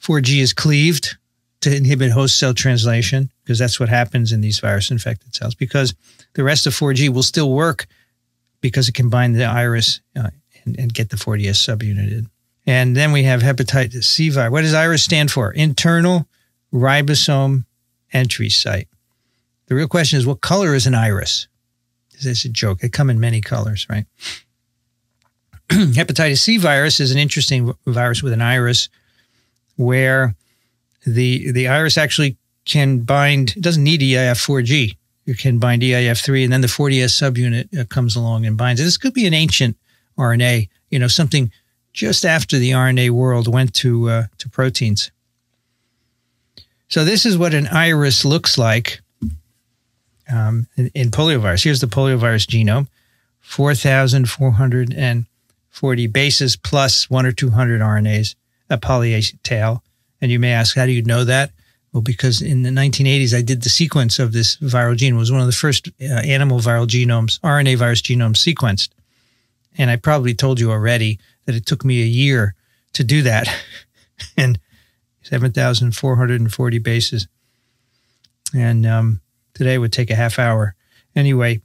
[0.00, 1.16] 4G is cleaved
[1.62, 5.94] to inhibit host cell translation, because that's what happens in these virus infected cells, because
[6.34, 7.86] the rest of 4G will still work
[8.66, 10.30] because it can bind the iris uh,
[10.64, 12.28] and, and, get the 40S subunit in.
[12.66, 14.50] And then we have hepatitis C virus.
[14.50, 15.52] What does IRIS stand for?
[15.52, 16.26] Internal
[16.72, 17.64] ribosome
[18.12, 18.88] entry site.
[19.66, 21.48] The real question is what color is an iris?
[22.12, 22.80] This is a joke.
[22.80, 24.06] They come in many colors, right?
[25.68, 28.88] hepatitis C virus is an interesting virus with an iris
[29.76, 30.34] where
[31.06, 34.95] the the iris actually can bind, it doesn't need EIF4G
[35.26, 38.84] you can bind EIF3, and then the 40S subunit uh, comes along and binds it.
[38.84, 39.76] This could be an ancient
[40.16, 41.52] RNA, you know, something
[41.92, 45.10] just after the RNA world went to uh, to proteins.
[46.88, 49.00] So this is what an iris looks like
[50.32, 51.64] um, in, in, poliovirus.
[51.64, 52.86] Here's the poliovirus genome:
[53.40, 58.36] 4,440 bases plus one or 200 RNAs,
[58.70, 59.82] a poly tail.
[60.20, 61.50] And you may ask, how do you know that?
[61.96, 65.14] Well, because in the 1980s, I did the sequence of this viral gene.
[65.14, 68.90] It was one of the first uh, animal viral genomes, RNA virus genomes sequenced.
[69.78, 72.54] And I probably told you already that it took me a year
[72.92, 73.48] to do that
[74.36, 74.58] and
[75.22, 77.28] 7,440 bases.
[78.54, 79.22] And um,
[79.54, 80.74] today would take a half hour.
[81.14, 81.62] Anyway,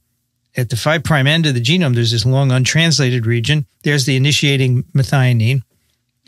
[0.55, 3.65] at the 5' prime end of the genome, there's this long untranslated region.
[3.83, 5.63] There's the initiating methionine.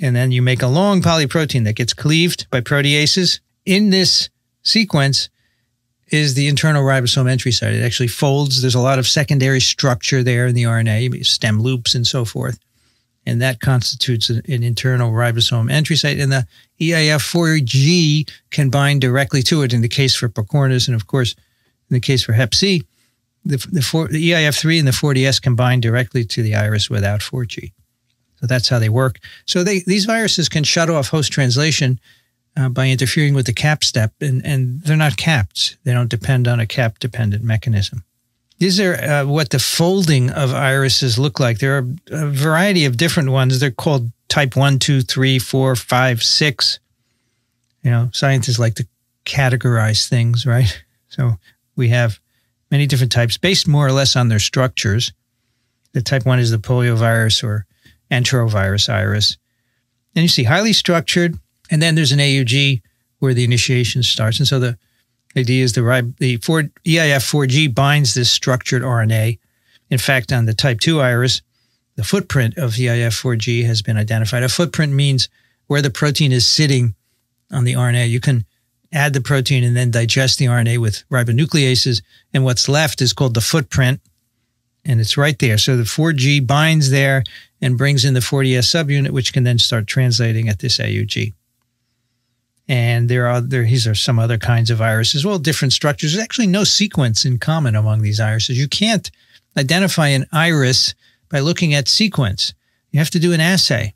[0.01, 3.39] And then you make a long polyprotein that gets cleaved by proteases.
[3.65, 4.29] In this
[4.63, 5.29] sequence
[6.07, 7.73] is the internal ribosome entry site.
[7.73, 8.61] It actually folds.
[8.61, 12.59] There's a lot of secondary structure there in the RNA, stem loops and so forth.
[13.25, 16.19] And that constitutes an, an internal ribosome entry site.
[16.19, 16.45] And the
[16.79, 20.87] EIF4G can bind directly to it in the case for Picornis.
[20.87, 21.33] And of course,
[21.89, 22.83] in the case for Hep C,
[23.45, 27.71] the, the, four, the EIF3 and the 40S combine directly to the iris without 4G.
[28.39, 29.19] So that's how they work.
[29.45, 31.99] So they, these viruses can shut off host translation
[32.55, 35.77] uh, by interfering with the cap step, and, and they're not capped.
[35.83, 38.03] They don't depend on a cap dependent mechanism.
[38.59, 41.59] These are uh, what the folding of irises look like.
[41.59, 43.59] There are a variety of different ones.
[43.59, 46.79] They're called type 1, 2, 3, 4, 5, 6.
[47.83, 48.87] You know, scientists like to
[49.25, 50.81] categorize things, right?
[51.09, 51.37] So
[51.75, 52.19] we have
[52.71, 55.13] many different types based more or less on their structures.
[55.91, 57.67] The type 1 is the poliovirus or
[58.09, 59.37] enterovirus iris.
[60.15, 61.37] And you see highly structured,
[61.69, 62.81] and then there's an AUG
[63.19, 64.39] where the initiation starts.
[64.39, 64.77] And so the
[65.37, 69.39] idea is the, rib- the 4, EIF4G binds this structured RNA.
[69.89, 71.41] In fact, on the type 2 iris,
[71.95, 74.43] the footprint of EIF4G has been identified.
[74.43, 75.29] A footprint means
[75.67, 76.95] where the protein is sitting
[77.51, 78.09] on the RNA.
[78.09, 78.45] You can
[78.91, 82.01] add the protein and then digest the RNA with ribonucleases.
[82.33, 84.01] And what's left is called the footprint.
[84.85, 85.57] And it's right there.
[85.57, 87.23] So the 4G binds there
[87.61, 91.33] and brings in the 40S subunit, which can then start translating at this AUG.
[92.67, 96.13] And there are there these are some other kinds of viruses, well, different structures.
[96.13, 98.57] There's actually no sequence in common among these irises.
[98.57, 99.09] You can't
[99.57, 100.95] identify an iris
[101.29, 102.53] by looking at sequence.
[102.91, 103.93] You have to do an assay.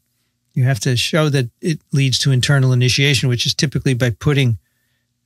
[0.53, 4.57] You have to show that it leads to internal initiation, which is typically by putting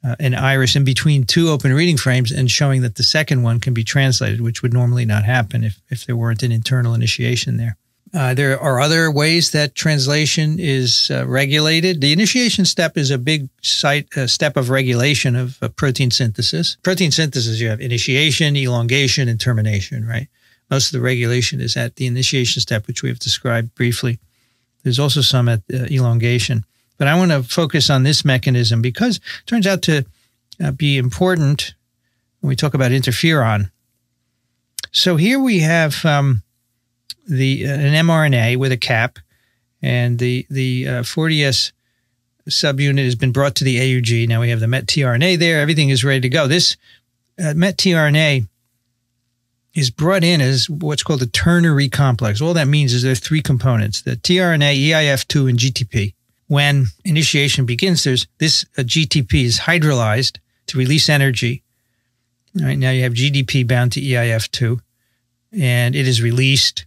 [0.03, 3.59] uh, an iris in between two open reading frames and showing that the second one
[3.59, 7.57] can be translated, which would normally not happen if, if there weren't an internal initiation
[7.57, 7.77] there.
[8.13, 12.01] Uh, there are other ways that translation is uh, regulated.
[12.01, 16.75] The initiation step is a big site, uh, step of regulation of protein synthesis.
[16.83, 20.27] Protein synthesis, you have initiation, elongation, and termination, right?
[20.69, 24.19] Most of the regulation is at the initiation step, which we have described briefly.
[24.83, 26.65] There's also some at uh, elongation.
[26.97, 30.05] But I want to focus on this mechanism because it turns out to
[30.61, 31.73] uh, be important
[32.41, 33.71] when we talk about interferon.
[34.91, 36.43] So here we have um,
[37.27, 39.19] the uh, an mRNA with a cap,
[39.81, 41.71] and the the uh, 40s
[42.49, 44.27] subunit has been brought to the AUG.
[44.27, 45.61] Now we have the MET tRNA there.
[45.61, 46.47] Everything is ready to go.
[46.47, 46.75] This
[47.39, 48.47] uh, MET tRNA
[49.73, 52.41] is brought in as what's called the ternary complex.
[52.41, 56.13] All that means is there are three components: the tRNA, EIF2, and GTP.
[56.47, 61.63] When initiation begins, there's this uh, GTP is hydrolyzed to release energy.
[62.59, 64.79] All right now you have GDP bound to EIF2,
[65.57, 66.85] and it is released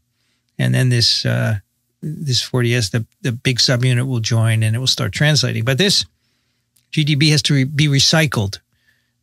[0.59, 1.57] and then this uh,
[2.03, 5.64] this 40s the the big subunit will join and it will start translating.
[5.64, 6.05] But this
[6.93, 8.61] GDP has to re- be recycled.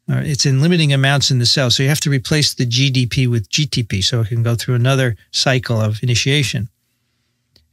[0.10, 3.30] Uh, it's in limiting amounts in the cell, so you have to replace the GDP
[3.30, 6.68] with GTP so it can go through another cycle of initiation.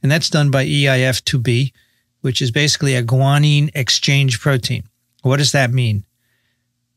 [0.01, 1.73] And that's done by EIF2B,
[2.21, 4.83] which is basically a guanine exchange protein.
[5.21, 6.05] What does that mean?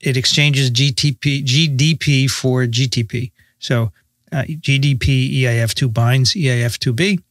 [0.01, 3.33] It exchanges GTP, GDP for GTP.
[3.59, 3.93] So
[4.33, 7.23] uh, GDP EIF2 binds EIF2B,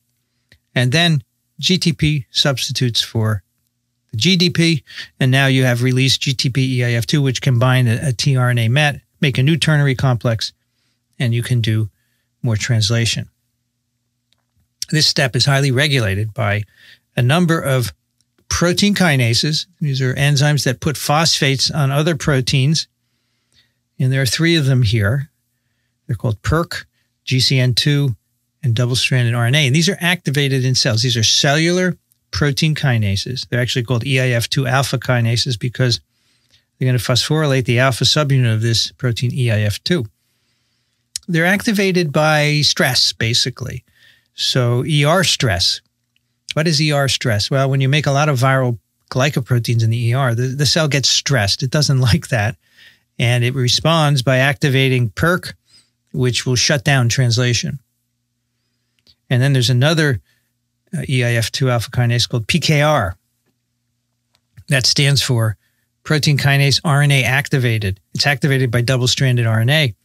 [0.75, 1.23] and then
[1.59, 3.43] GTP substitutes for
[4.11, 4.83] the GDP,
[5.19, 9.43] and now you have released GTP EIF2, which combine a, a tRNA MET, make a
[9.43, 10.53] new ternary complex,
[11.19, 11.89] and you can do
[12.43, 13.29] more translation.
[14.89, 16.63] This step is highly regulated by
[17.15, 17.93] a number of
[18.49, 19.65] protein kinases.
[19.79, 22.87] These are enzymes that put phosphates on other proteins,
[23.97, 25.29] and there are three of them here.
[26.07, 26.87] They're called PERK,
[27.25, 28.15] GCN2,
[28.63, 29.67] and double stranded RNA.
[29.67, 31.01] And these are activated in cells.
[31.01, 31.97] These are cellular
[32.31, 33.47] protein kinases.
[33.47, 35.99] They're actually called EIF2 alpha kinases because
[36.77, 40.07] they're going to phosphorylate the alpha subunit of this protein EIF2.
[41.27, 43.83] They're activated by stress, basically.
[44.33, 45.81] So, ER stress.
[46.53, 47.49] What is ER stress?
[47.51, 48.79] Well, when you make a lot of viral
[49.09, 51.63] glycoproteins in the ER, the, the cell gets stressed.
[51.63, 52.57] It doesn't like that.
[53.19, 55.53] And it responds by activating PERK
[56.11, 57.79] which will shut down translation.
[59.29, 60.21] And then there's another
[60.93, 63.13] uh, EIF2 alpha kinase called PKR.
[64.67, 65.57] That stands for
[66.03, 67.99] protein kinase RNA activated.
[68.13, 69.95] It's activated by double stranded RNA,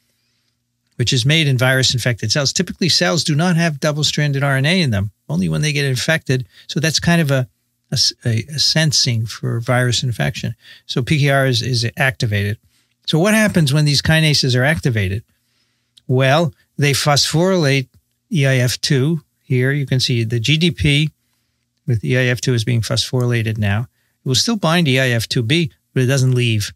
[0.96, 2.52] which is made in virus infected cells.
[2.52, 6.46] Typically, cells do not have double stranded RNA in them, only when they get infected.
[6.68, 7.48] So that's kind of a,
[7.92, 10.54] a, a sensing for virus infection.
[10.86, 12.58] So PKR is, is activated.
[13.06, 15.22] So, what happens when these kinases are activated?
[16.06, 17.88] Well, they phosphorylate
[18.32, 19.20] EIF2.
[19.42, 21.10] Here you can see the GDP
[21.86, 23.82] with EIF2 is being phosphorylated now.
[24.24, 26.72] It will still bind EIF2B, but it doesn't leave.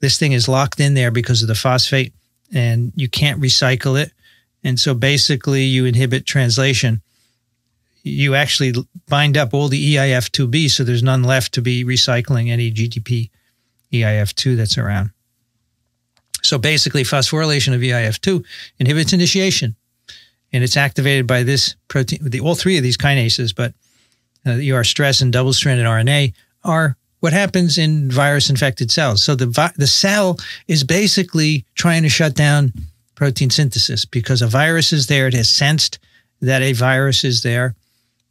[0.00, 2.12] This thing is locked in there because of the phosphate
[2.52, 4.12] and you can't recycle it.
[4.64, 7.02] And so basically, you inhibit translation.
[8.04, 8.74] You actually
[9.08, 13.30] bind up all the EIF2B, so there's none left to be recycling any GDP
[13.92, 15.10] EIF2 that's around.
[16.42, 18.44] So basically, phosphorylation of EIF2
[18.78, 19.76] inhibits initiation,
[20.52, 22.18] and it's activated by this protein.
[22.22, 23.74] The, all three of these kinases, but
[24.44, 26.34] uh, ER stress and double-stranded RNA
[26.64, 29.22] are what happens in virus-infected cells.
[29.22, 32.72] So the vi- the cell is basically trying to shut down
[33.14, 35.28] protein synthesis because a virus is there.
[35.28, 36.00] It has sensed
[36.40, 37.76] that a virus is there,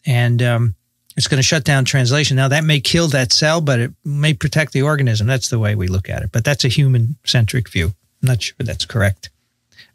[0.06, 0.76] and um,
[1.16, 2.36] it's going to shut down translation.
[2.36, 5.28] Now that may kill that cell, but it may protect the organism.
[5.28, 6.32] That's the way we look at it.
[6.34, 7.94] But that's a human-centric view.
[8.22, 9.30] I'm not sure that's correct.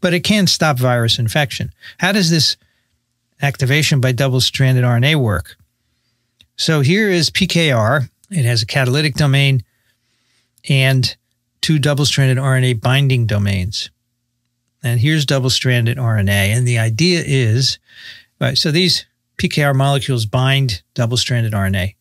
[0.01, 1.73] But it can stop virus infection.
[1.99, 2.57] How does this
[3.41, 5.57] activation by double stranded RNA work?
[6.57, 8.09] So here is PKR.
[8.31, 9.63] It has a catalytic domain
[10.69, 11.17] and
[11.61, 13.91] two double stranded RNA binding domains.
[14.83, 16.29] And here's double stranded RNA.
[16.29, 17.79] And the idea is
[18.41, 19.07] right, so these
[19.39, 21.95] PKR molecules bind double stranded RNA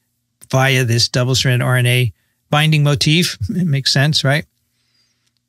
[0.49, 2.13] via this double stranded RNA
[2.49, 3.37] binding motif.
[3.49, 4.45] It makes sense, right?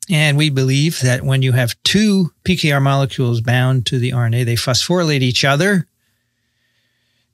[0.08, 4.54] And we believe that when you have two PKR molecules bound to the RNA, they
[4.54, 5.86] phosphorylate each other.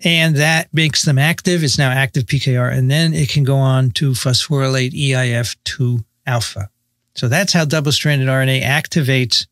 [0.04, 1.62] And that makes them active.
[1.62, 2.72] It's now active PKR.
[2.72, 6.70] And then it can go on to phosphorylate EIF2 alpha.
[7.14, 9.46] So that's how double stranded RNA activates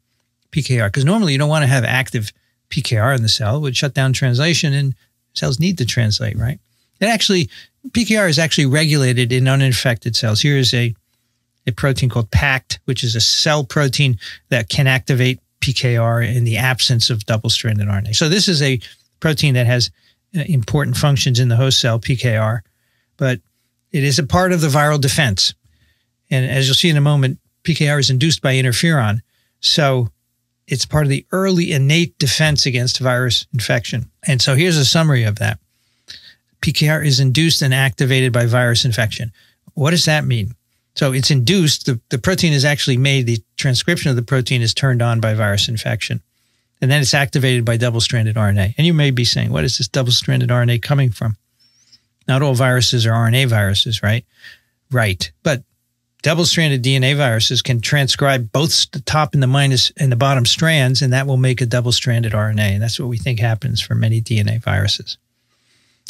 [0.51, 0.89] PKR.
[0.89, 2.33] Because normally you don't want to have active
[2.71, 4.95] PKR in the cell, it would shut down translation, and
[5.35, 6.59] cells need to translate, right?
[7.01, 7.51] It actually,
[7.89, 10.41] PKR is actually regulated in uninfected cells.
[10.41, 10.95] Here is a
[11.71, 14.19] a protein called PACT, which is a cell protein
[14.49, 18.15] that can activate PKR in the absence of double stranded RNA.
[18.17, 18.81] So, this is a
[19.21, 19.91] protein that has
[20.37, 22.61] uh, important functions in the host cell, PKR,
[23.17, 23.41] but
[23.93, 25.55] it is a part of the viral defense.
[26.31, 29.21] And as you'll see in a moment, PKR is induced by interferon.
[29.61, 30.09] So,
[30.67, 34.11] it's part of the early innate defense against virus infection.
[34.27, 35.59] And so, here's a summary of that
[36.63, 39.33] PKR is induced and activated by virus infection.
[39.75, 40.55] What does that mean?
[40.95, 44.75] So it's induced, the, the protein is actually made, the transcription of the protein is
[44.75, 46.21] turned on by virus infection.
[46.81, 48.75] And then it's activated by double stranded RNA.
[48.77, 51.37] And you may be saying, what is this double stranded RNA coming from?
[52.27, 54.25] Not all viruses are RNA viruses, right?
[54.91, 55.31] Right.
[55.43, 55.63] But
[56.23, 60.47] double stranded DNA viruses can transcribe both the top and the minus and the bottom
[60.47, 62.75] strands, and that will make a double stranded RNA.
[62.75, 65.19] And that's what we think happens for many DNA viruses.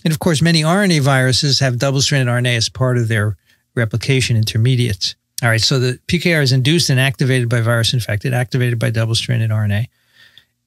[0.04, 3.36] And of course, many RNA viruses have double stranded RNA as part of their
[3.74, 5.14] replication intermediates.
[5.42, 9.14] All right, so the PKR is induced and activated by virus infected, activated by double
[9.14, 9.86] stranded RNA.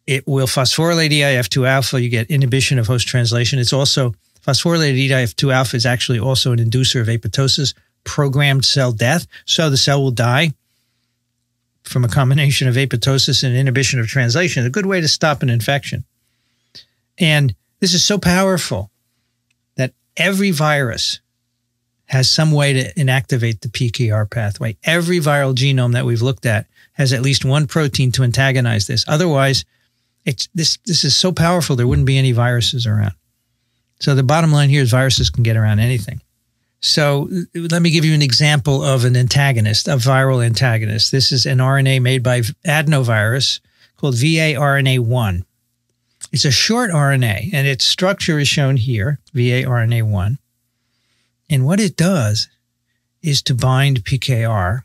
[0.08, 2.01] It will phosphorylate EIF2 alpha.
[2.01, 3.60] You get inhibition of host translation.
[3.60, 7.74] It's also phosphorylated EIF2 alpha is actually also an inducer of apoptosis,
[8.04, 9.28] programmed cell death.
[9.45, 10.54] So the cell will die
[11.84, 14.66] from a combination of apoptosis and inhibition of translation.
[14.66, 16.04] A good way to stop an infection.
[17.20, 18.89] And this is so powerful
[19.76, 21.20] that every virus
[22.14, 24.78] has some way to inactivate the PKR pathway.
[24.84, 29.03] Every viral genome that we've looked at has at least one protein to antagonize this.
[29.07, 29.66] Otherwise,
[30.24, 33.14] it's this this is so powerful there wouldn't be any viruses around.
[33.99, 36.22] So the bottom line here is viruses can get around anything.
[36.82, 41.11] So uh, let me give you an example of an antagonist, a viral antagonist.
[41.11, 43.59] This is an RNA made by adenovirus
[43.97, 45.43] called VARNA1.
[46.32, 50.38] It's a short RNA and its structure is shown here, VARNA1.
[51.54, 52.49] And what it does
[53.22, 54.82] is to bind PKR,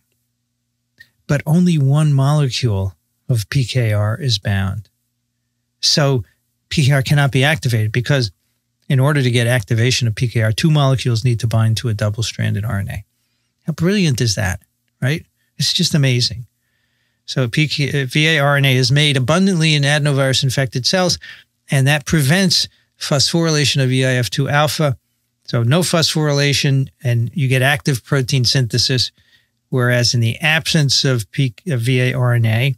[1.26, 2.94] but only one molecule
[3.26, 4.90] of PKR is bound.
[5.80, 6.24] So
[6.68, 8.32] PKR cannot be activated because
[8.86, 12.22] in order to get activation of PKR, two molecules need to bind to a double
[12.22, 13.04] stranded RNA.
[13.64, 14.60] How brilliant is that,
[15.00, 15.24] right?
[15.56, 16.44] It's just amazing.
[17.24, 21.18] So PK, uh, VARNA is made abundantly in adenovirus infected cells,
[21.70, 22.68] and that prevents
[23.00, 24.98] phosphorylation of EIF2 alpha
[25.48, 29.10] so no phosphorylation, and you get active protein synthesis.
[29.70, 32.74] Whereas in the absence of, P- of VARNA,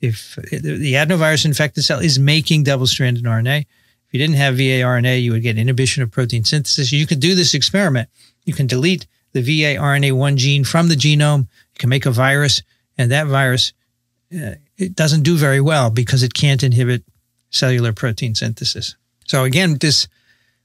[0.00, 3.66] if the adenovirus infected cell is making double-stranded RNA, if
[4.12, 6.92] you didn't have VARNA, you would get inhibition of protein synthesis.
[6.92, 8.08] You could do this experiment.
[8.44, 11.40] You can delete the VARNA1 gene from the genome.
[11.40, 12.62] You can make a virus,
[12.96, 13.72] and that virus
[14.34, 17.04] uh, it doesn't do very well because it can't inhibit
[17.50, 18.96] cellular protein synthesis.
[19.26, 20.08] So again, this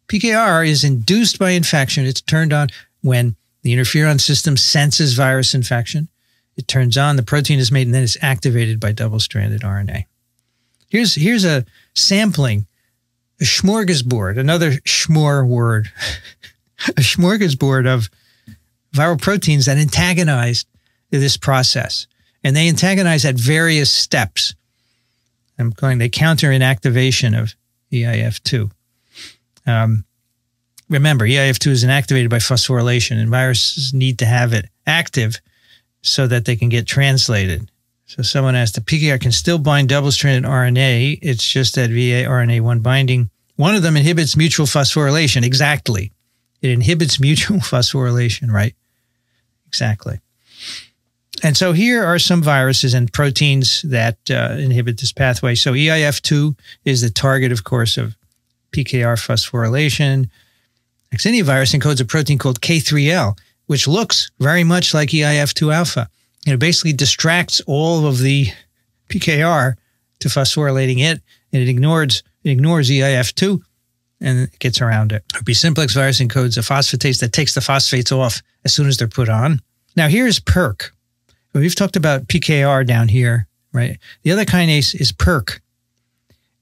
[0.08, 2.06] PKR is induced by infection.
[2.06, 2.70] It's turned on
[3.02, 6.08] when the interferon system senses virus infection
[6.56, 10.06] It turns on, the protein is made, and then it's activated by double stranded RNA.
[10.90, 12.68] Here's, here's a sampling,
[13.42, 15.92] a smorgasbord, another schmor word,
[16.90, 18.10] a smorgasbord of
[18.94, 20.66] viral proteins that antagonize
[21.10, 22.08] this process.
[22.44, 24.54] And they antagonize at various steps.
[25.58, 27.56] I'm going, they counter inactivation of
[27.92, 28.72] EIF2.
[29.66, 30.06] Um,
[30.90, 35.40] remember, EIF2 is inactivated by phosphorylation, and viruses need to have it active
[36.02, 37.70] so that they can get translated.
[38.06, 41.20] So someone asked, the PKR can still bind double-stranded RNA.
[41.22, 45.44] It's just that via RNA1 binding, one of them inhibits mutual phosphorylation.
[45.44, 46.12] Exactly.
[46.62, 48.76] It inhibits mutual phosphorylation, right?
[49.68, 50.20] Exactly.
[51.44, 55.56] And so here are some viruses and proteins that uh, inhibit this pathway.
[55.56, 58.16] So EIF2 is the target, of course, of
[58.76, 60.30] PKR phosphorylation.
[61.14, 66.10] Yersinia virus encodes a protein called K3L, which looks very much like EIF2 alpha.
[66.46, 68.48] It basically distracts all of the
[69.10, 69.76] PKR
[70.20, 71.22] to phosphorylating it,
[71.54, 73.62] and it ignores it ignores EIF2
[74.22, 75.24] and it gets around it.
[75.44, 79.08] B simplex virus encodes a phosphatase that takes the phosphates off as soon as they're
[79.08, 79.60] put on.
[79.96, 80.92] Now here's PERK.
[81.54, 83.98] We've talked about PKR down here, right?
[84.24, 85.62] The other kinase is PERK.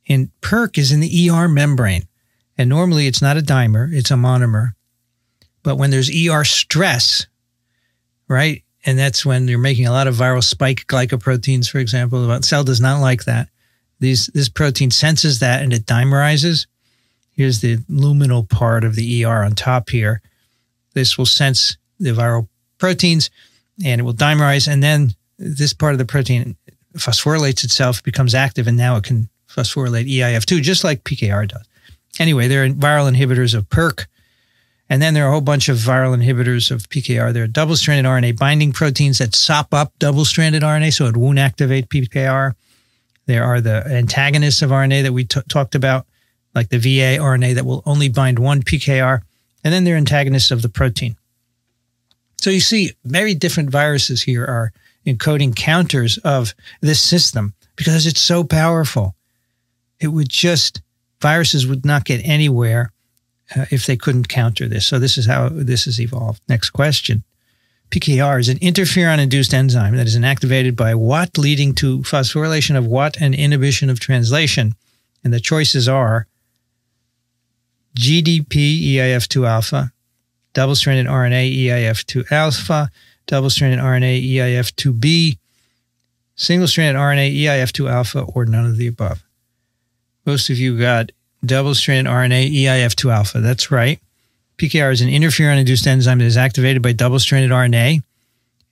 [0.08, 2.08] And PERK is in the ER membrane.
[2.58, 4.74] And normally it's not a dimer, it's a monomer.
[5.64, 7.26] But when there's ER stress,
[8.28, 8.64] right?
[8.86, 12.28] And that's when you're making a lot of viral spike glycoproteins, for example.
[12.28, 13.48] The cell does not like that.
[14.00, 16.68] These, this protein senses that and it dimerizes.
[17.32, 20.22] Here's the luminal part of the ER on top here.
[20.94, 23.30] This will sense the viral proteins
[23.84, 24.68] and it will dimerize.
[24.68, 26.58] And then this part of the protein
[26.96, 31.66] phosphorylates itself, becomes active, and now it can phosphorylate EIF2, just like PKR does.
[32.20, 34.08] Anyway, there are viral inhibitors of PERK.
[34.90, 37.34] And then there are a whole bunch of viral inhibitors of PKR.
[37.34, 41.18] There are double stranded RNA binding proteins that sop up double stranded RNA so it
[41.18, 42.54] won't activate PKR.
[43.26, 46.06] There are the antagonists of RNA that we talked about,
[46.54, 49.22] like the VA RNA that will only bind one PKR.
[49.64, 51.16] And then there are antagonists of the protein.
[52.42, 54.74] So you see, very different viruses here are
[55.08, 59.16] encoding counters of this system because it's so powerful.
[60.04, 60.82] It would just,
[61.22, 62.92] viruses would not get anywhere
[63.56, 64.86] uh, if they couldn't counter this.
[64.86, 66.42] So this is how this has evolved.
[66.50, 67.24] Next question.
[67.90, 72.86] PKR is an interferon induced enzyme that is inactivated by what, leading to phosphorylation of
[72.86, 74.74] what and inhibition of translation.
[75.24, 76.28] And the choices are
[77.98, 79.94] GDP EIF2 alpha,
[80.54, 82.90] double stranded RNA EIF2 alpha,
[83.28, 85.38] double stranded RNA EIF2B,
[86.36, 89.24] single stranded RNA EIF2 alpha, or none of the above.
[90.26, 91.12] Most of you got
[91.44, 93.40] double stranded RNA EIF2 alpha.
[93.40, 94.00] That's right.
[94.58, 98.02] PKR is an interferon induced enzyme that is activated by double stranded RNA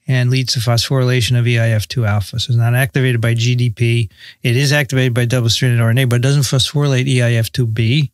[0.08, 2.40] and leads to phosphorylation of EIF2 alpha.
[2.40, 4.10] So it's not activated by GDP.
[4.44, 8.10] It is activated by double stranded RNA, but it doesn't phosphorylate EIF2B.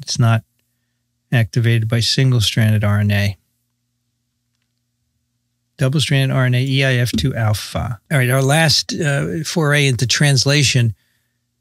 [0.00, 0.44] It's not
[1.32, 3.36] activated by single stranded RNA.
[5.76, 8.00] Double stranded RNA EIF2 alpha.
[8.10, 10.94] All right, our last uh, foray into translation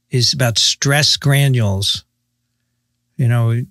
[0.09, 2.05] is about stress granules.
[3.17, 3.61] You know,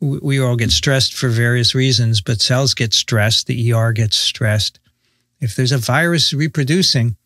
[0.00, 4.16] we, we all get stressed for various reasons, but cells get stressed, the ER gets
[4.16, 4.78] stressed.
[5.40, 7.16] If there's a virus reproducing,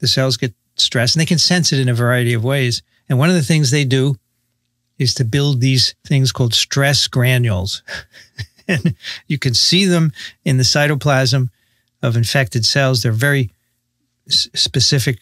[0.00, 2.82] the cells get stressed and they can sense it in a variety of ways.
[3.08, 4.16] And one of the things they do
[4.98, 7.82] is to build these things called stress granules.
[8.68, 8.94] and
[9.26, 10.12] you can see them
[10.44, 11.48] in the cytoplasm
[12.02, 13.02] of infected cells.
[13.02, 13.52] They're very
[14.28, 15.20] specific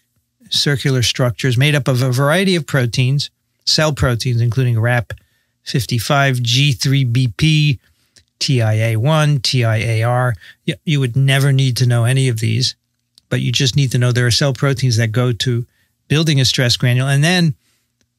[0.51, 3.31] circular structures made up of a variety of proteins,
[3.65, 7.79] cell proteins, including RAP55, G3BP,
[8.41, 10.35] TIA1, TIAR.
[10.85, 12.77] You would never need to know any of these,
[13.29, 15.67] but you just need to know there are cell proteins that go to
[16.09, 17.09] building a stress granule.
[17.09, 17.55] And then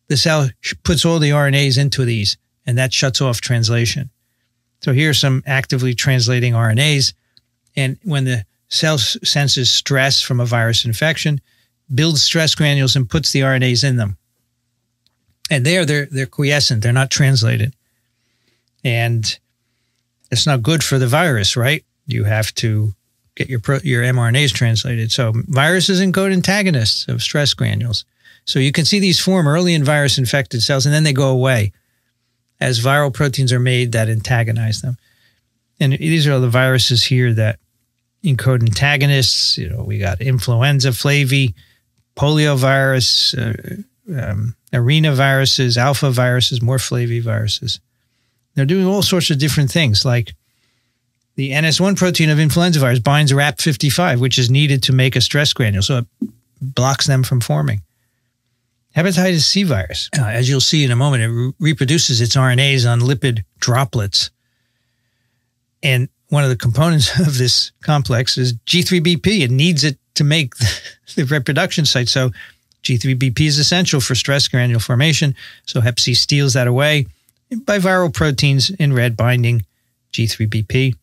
[0.08, 0.50] the cell
[0.84, 4.10] puts all the RNAs into these, and that shuts off translation.
[4.82, 7.14] So here are some actively translating RNAs.
[7.76, 11.42] And when the cell senses stress from a virus infection,
[11.94, 14.18] builds stress granules and puts the RNAs in them.
[15.50, 17.74] And there they're they're quiescent, they're not translated.
[18.84, 19.38] And
[20.32, 21.84] it's not good for the virus, right?
[22.08, 22.94] You have to
[23.36, 25.12] get your pro, your mRNAs translated.
[25.12, 28.06] So viruses encode antagonists of stress granules.
[28.46, 31.30] So you can see these form early in virus infected cells and then they go
[31.30, 31.74] away
[32.60, 34.98] as viral proteins are made that antagonize them.
[35.80, 37.60] And these are the viruses here that
[38.24, 39.58] encode antagonists.
[39.58, 41.54] You know, we got influenza flavi,
[42.16, 47.80] poliovirus, uh, um, arenaviruses, alpha viruses, more flavi viruses.
[48.54, 50.34] They're doing all sorts of different things like
[51.36, 55.52] The NS1 protein of influenza virus binds RAP55, which is needed to make a stress
[55.52, 56.06] granule, so it
[56.62, 57.82] blocks them from forming.
[58.96, 62.90] Hepatitis C virus, uh, as you'll see in a moment, it re- reproduces its RNAs
[62.90, 64.32] on lipid droplets.
[65.84, 69.42] And one of the components of this complex is G3BP.
[69.42, 70.54] It needs it to make
[71.16, 72.10] the reproduction site.
[72.10, 72.32] So
[72.84, 75.36] G3BP is essential for stress granule formation.
[75.66, 77.08] So Hep C steals that away
[77.66, 79.66] by viral proteins in red binding
[80.14, 80.96] G3BP.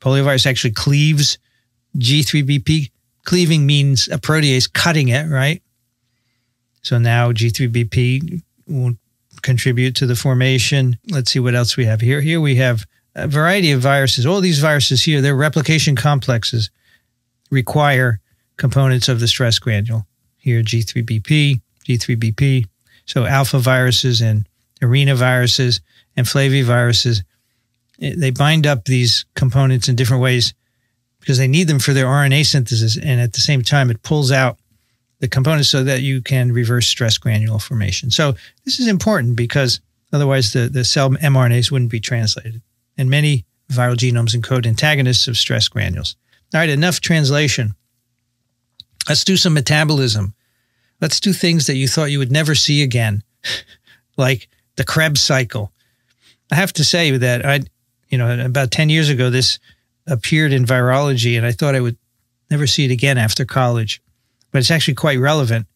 [0.00, 1.38] Poliovirus actually cleaves
[1.96, 2.90] G3BP.
[3.24, 5.62] Cleaving means a protease cutting it, right?
[6.82, 8.98] So now G3BP won't
[9.42, 10.98] contribute to the formation.
[11.08, 12.20] Let's see what else we have here.
[12.20, 12.84] Here we have
[13.14, 14.26] a variety of viruses.
[14.26, 16.70] All these viruses here, their replication complexes
[17.52, 18.18] require
[18.56, 20.06] components of the stress granule.
[20.38, 22.66] Here, G3BP, G3BP.
[23.04, 24.48] So alpha viruses and
[24.80, 25.80] arenaviruses
[26.16, 27.22] and flaviviruses,
[28.00, 30.54] eh, they bind up these components in different ways
[31.20, 32.96] because they need them for their RNA synthesis.
[32.96, 34.58] And at the same time, it pulls out
[35.20, 38.10] the components so that you can reverse stress granule formation.
[38.10, 38.34] So
[38.64, 39.80] this is important because
[40.12, 42.60] otherwise the, the cell mRNAs wouldn't be translated.
[42.98, 46.16] And many viral genomes encode antagonists of stress granules.
[46.54, 47.74] All right, enough translation.
[49.08, 50.34] Let's do some metabolism.
[51.00, 53.22] Let's do things that you thought you would never see again,
[54.16, 55.72] like the Krebs cycle.
[56.50, 57.60] I have to say that I,
[58.08, 59.58] you know, about 10 years ago, this
[60.06, 61.96] appeared in virology, and I thought I would
[62.50, 64.02] never see it again after college
[64.52, 65.66] but it's actually quite relevant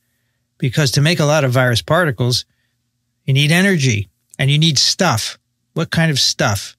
[0.58, 2.44] because to make a lot of virus particles,
[3.24, 4.08] you need energy
[4.38, 5.38] and you need stuff.
[5.72, 6.76] What kind of stuff?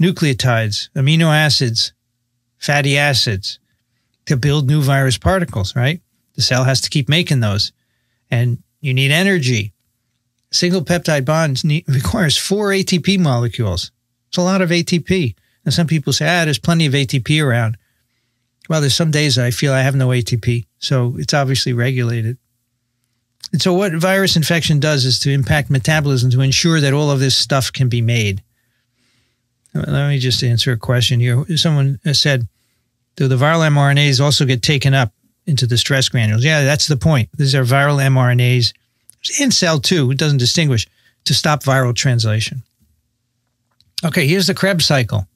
[0.00, 1.92] Nucleotides, amino acids,
[2.60, 3.58] fatty acids
[4.26, 6.00] to build new virus particles, right?
[6.36, 7.72] The cell has to keep making those.
[8.30, 9.72] And you need energy.
[10.52, 13.90] Single peptide bonds need, requires four ATP molecules.
[14.28, 15.34] It's a lot of ATP.
[15.64, 17.76] And some people say, ah, there's plenty of ATP around.
[18.68, 20.66] Well, there's some days I feel I have no ATP.
[20.78, 22.38] So it's obviously regulated.
[23.52, 27.20] And so, what virus infection does is to impact metabolism to ensure that all of
[27.20, 28.42] this stuff can be made.
[29.74, 31.44] Let me just answer a question here.
[31.56, 32.48] Someone said,
[33.16, 35.12] Do the viral mRNAs also get taken up
[35.46, 36.44] into the stress granules?
[36.44, 37.28] Yeah, that's the point.
[37.36, 38.72] These are viral mRNAs
[39.38, 40.88] in cell too, it doesn't distinguish,
[41.24, 42.62] to stop viral translation.
[44.04, 45.26] Okay, here's the Krebs cycle.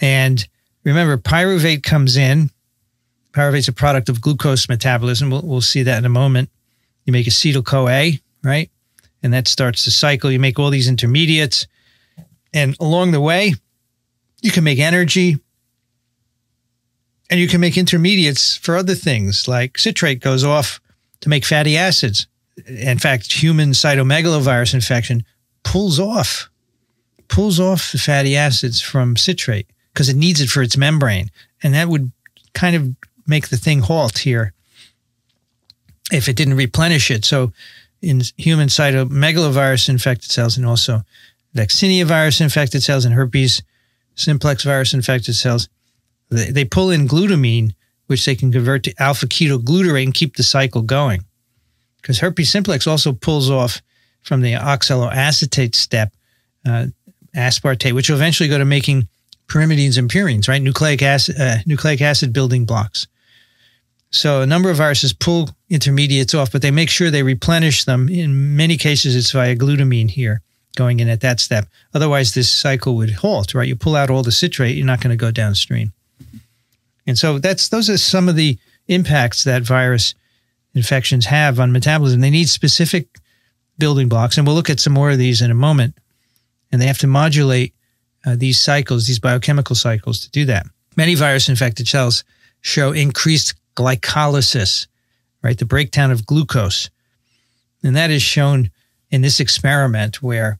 [0.00, 0.46] And
[0.84, 2.50] remember, pyruvate comes in
[3.32, 5.30] Pyruvate's a product of glucose metabolism.
[5.30, 6.50] We'll, we'll see that in a moment.
[7.04, 8.70] You make acetyl CoA, right?
[9.22, 10.30] And that starts the cycle.
[10.30, 11.66] You make all these intermediates.
[12.54, 13.54] And along the way,
[14.42, 15.38] you can make energy
[17.30, 20.80] and you can make intermediates for other things like citrate goes off
[21.20, 22.26] to make fatty acids.
[22.66, 25.24] In fact, human cytomegalovirus infection
[25.62, 26.50] pulls off
[27.32, 31.30] pulls off the fatty acids from citrate because it needs it for its membrane.
[31.62, 32.12] And that would
[32.52, 32.94] kind of
[33.26, 34.52] make the thing halt here
[36.12, 37.24] if it didn't replenish it.
[37.24, 37.52] So
[38.02, 41.02] in human cytomegalovirus infected cells and also
[41.54, 43.62] vaccinia virus infected cells and herpes
[44.14, 45.68] simplex virus infected cells,
[46.30, 47.74] they, they pull in glutamine,
[48.06, 51.24] which they can convert to alpha ketoglutarate and keep the cycle going.
[52.00, 53.80] Because herpes simplex also pulls off
[54.22, 56.12] from the oxaloacetate step
[56.66, 56.86] uh,
[57.34, 59.08] aspartate, which will eventually go to making
[59.46, 60.62] pyrimidines and purines, right?
[60.62, 63.06] Nucleic acid, uh, nucleic acid building blocks.
[64.10, 68.08] So a number of viruses pull intermediates off, but they make sure they replenish them.
[68.08, 70.42] In many cases, it's via glutamine here
[70.76, 71.66] going in at that step.
[71.94, 73.68] Otherwise, this cycle would halt, right?
[73.68, 75.92] You pull out all the citrate, you're not going to go downstream.
[77.06, 78.58] And so that's those are some of the
[78.88, 80.14] impacts that virus
[80.74, 82.20] infections have on metabolism.
[82.20, 83.06] They need specific
[83.78, 85.96] building blocks, and we'll look at some more of these in a moment.
[86.70, 87.74] And they have to modulate
[88.24, 90.66] uh, these cycles, these biochemical cycles, to do that.
[90.96, 92.24] Many virus infected cells
[92.60, 94.86] show increased glycolysis,
[95.42, 95.58] right?
[95.58, 96.88] The breakdown of glucose.
[97.82, 98.70] And that is shown
[99.12, 100.58] in this experiment where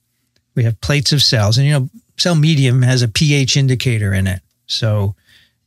[0.55, 4.29] we have plates of cells, and you know, cell medium has a pH indicator in
[4.29, 4.41] it.
[4.67, 5.17] So,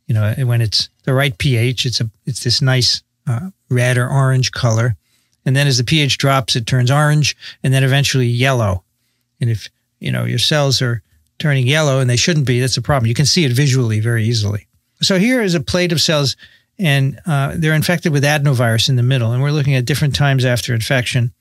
[0.08, 4.08] you know, when it's the right pH, it's a it's this nice uh, red or
[4.08, 4.96] orange color,
[5.46, 8.84] and then as the pH drops, it turns orange, and then eventually yellow.
[9.42, 9.68] And if
[10.00, 11.02] you know your cells are
[11.40, 13.10] turning yellow, and they shouldn't be, that's a problem.
[13.10, 14.68] You can see it visually very easily.
[15.02, 16.38] So here is a plate of cells
[16.78, 19.32] and uh, they're infected with adenovirus in the middle.
[19.32, 21.34] And we're looking at different times after infection.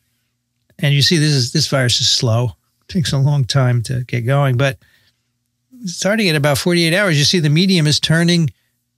[0.79, 4.05] And you see, this is this virus is slow; it takes a long time to
[4.05, 4.57] get going.
[4.57, 4.79] But
[5.85, 8.51] starting at about 48 hours, you see the medium is turning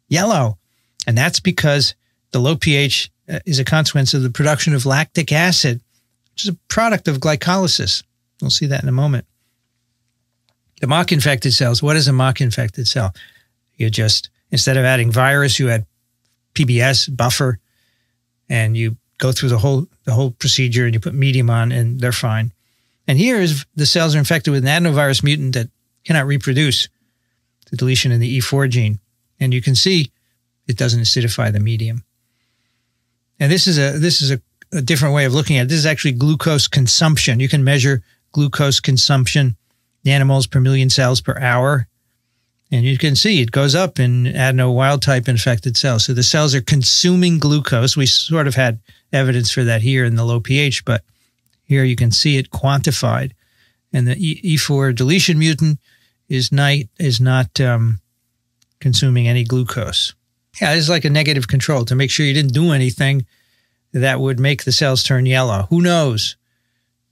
[0.09, 0.59] yellow,
[1.07, 1.95] and that's because
[2.33, 5.81] the low pH uh, is a consequence of the production of lactic acid,
[6.33, 8.03] which is a product of glycolysis.
[8.41, 9.27] We'll see that in a moment.
[10.81, 13.15] The mock infected cells, what is a mock infected cell?
[13.77, 15.87] You just, instead of adding virus, you add
[16.55, 17.59] PBS, buffer,
[18.49, 22.01] and you go through the whole the whole procedure and you put medium on and
[22.01, 22.53] they're fine.
[23.09, 25.71] And here is the cells are infected with an adenovirus mutant that
[26.05, 26.89] cannot reproduce
[27.71, 29.01] the deletion in the E4 gene.
[29.39, 30.11] And you can see
[30.67, 32.05] it doesn't acidify the medium.
[33.39, 34.41] And this is a this is a,
[34.73, 35.69] a different way of looking at it.
[35.69, 37.41] This is actually glucose consumption.
[37.41, 38.03] You can measure
[38.33, 39.57] glucose consumption,
[40.05, 41.89] nanomoles per million cells per hour.
[42.71, 46.05] And you can see it goes up in adeno wild type infected cells.
[46.05, 47.97] So the cells are consuming glucose.
[47.97, 48.81] We sort of had
[49.13, 51.03] evidence for that here in the low pH, but
[51.65, 53.33] here you can see it quantified.
[53.93, 55.79] And the E4 deletion mutant
[56.29, 58.01] is not, is not um,
[58.81, 60.15] consuming any glucose.
[60.61, 63.27] Yeah, it's like a negative control to make sure you didn't do anything
[63.93, 65.67] that would make the cells turn yellow.
[65.71, 66.37] Who knows?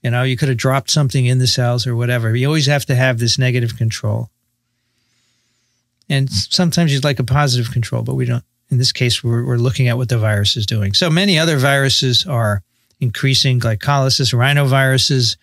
[0.03, 2.35] You know, you could have dropped something in the cells or whatever.
[2.35, 4.29] You always have to have this negative control.
[6.09, 8.43] And sometimes you'd like a positive control, but we don't.
[8.69, 10.93] In this case, we're, we're looking at what the virus is doing.
[10.93, 12.63] So many other viruses are
[12.99, 15.37] increasing glycolysis, rhinoviruses.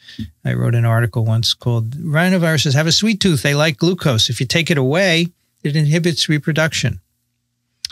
[0.44, 3.42] I wrote an article once called Rhinoviruses Have a Sweet Tooth.
[3.42, 4.28] They like glucose.
[4.28, 5.28] If you take it away,
[5.62, 7.00] it inhibits reproduction.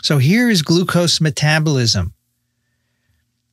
[0.01, 2.13] So here is glucose metabolism.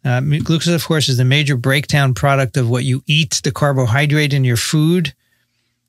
[0.04, 4.32] Uh, glucose, of course, is the major breakdown product of what you eat, the carbohydrate
[4.32, 5.12] in your food,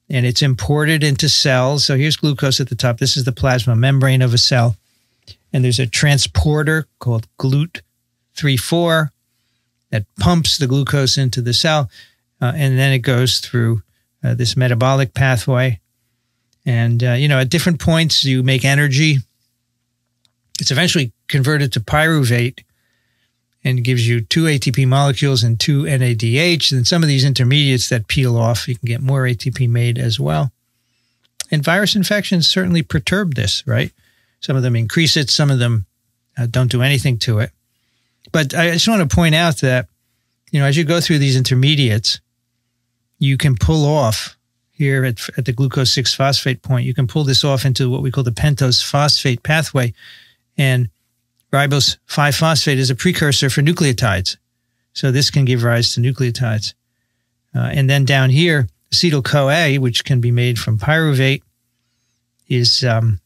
[0.09, 1.85] and it's imported into cells.
[1.85, 2.97] So here's glucose at the top.
[2.97, 4.75] This is the plasma membrane of a cell.
[5.53, 9.11] And there's a transporter called GLUT34
[9.91, 11.89] that pumps the glucose into the cell.
[12.41, 13.83] Uh, and then it goes through
[14.23, 15.79] uh, this metabolic pathway.
[16.65, 19.17] And, uh, you know, at different points, you make energy.
[20.59, 22.63] It's eventually converted to pyruvate
[23.63, 26.71] and gives you two ATP molecules and two NADH.
[26.71, 30.19] And some of these intermediates that peel off, you can get more ATP made as
[30.19, 30.51] well.
[31.51, 33.91] And virus infections certainly perturb this, right?
[34.39, 35.85] Some of them increase it, some of them
[36.37, 37.51] uh, don't do anything to it.
[38.31, 39.87] But I just want to point out that,
[40.51, 42.21] you know, as you go through these intermediates,
[43.17, 44.37] you can pull off
[44.79, 48.01] here at, at the glucose 6 phosphate point, you can pull this off into what
[48.01, 49.93] we call the pentose phosphate pathway.
[50.57, 50.89] And
[51.51, 54.37] ribose 5 phosphate is a precursor for nucleotides.
[54.93, 56.73] So this can give rise to nucleotides.
[57.55, 61.41] Uh, and then down here, acetyl CoA, which can be made from pyruvate,
[62.47, 63.19] is um,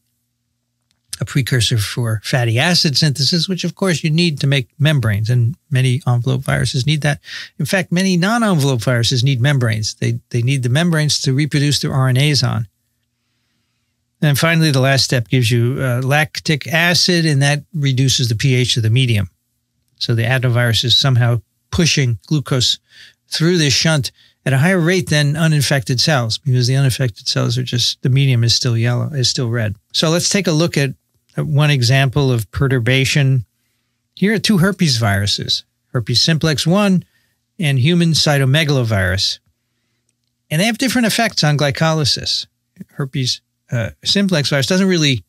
[1.20, 5.56] a precursor for fatty acid synthesis, which of course you need to make membranes, and
[5.70, 7.20] many envelope viruses need that.
[7.58, 9.94] In fact, many non-envelope viruses need membranes.
[9.94, 12.68] They they need the membranes to reproduce their RNAs on.
[14.24, 18.78] And finally, the last step gives you uh, lactic acid, and that reduces the pH
[18.78, 19.28] of the medium.
[19.98, 22.78] So the adenovirus is somehow pushing glucose
[23.28, 24.12] through this shunt
[24.46, 28.44] at a higher rate than uninfected cells because the uninfected cells are just the medium
[28.44, 29.76] is still yellow, is still red.
[29.92, 30.94] So let's take a look at
[31.36, 33.44] one example of perturbation.
[34.14, 37.04] Here are two herpes viruses, herpes simplex 1
[37.58, 39.38] and human cytomegalovirus.
[40.50, 42.46] And they have different effects on glycolysis.
[42.92, 45.24] Herpes uh, simplex virus doesn't really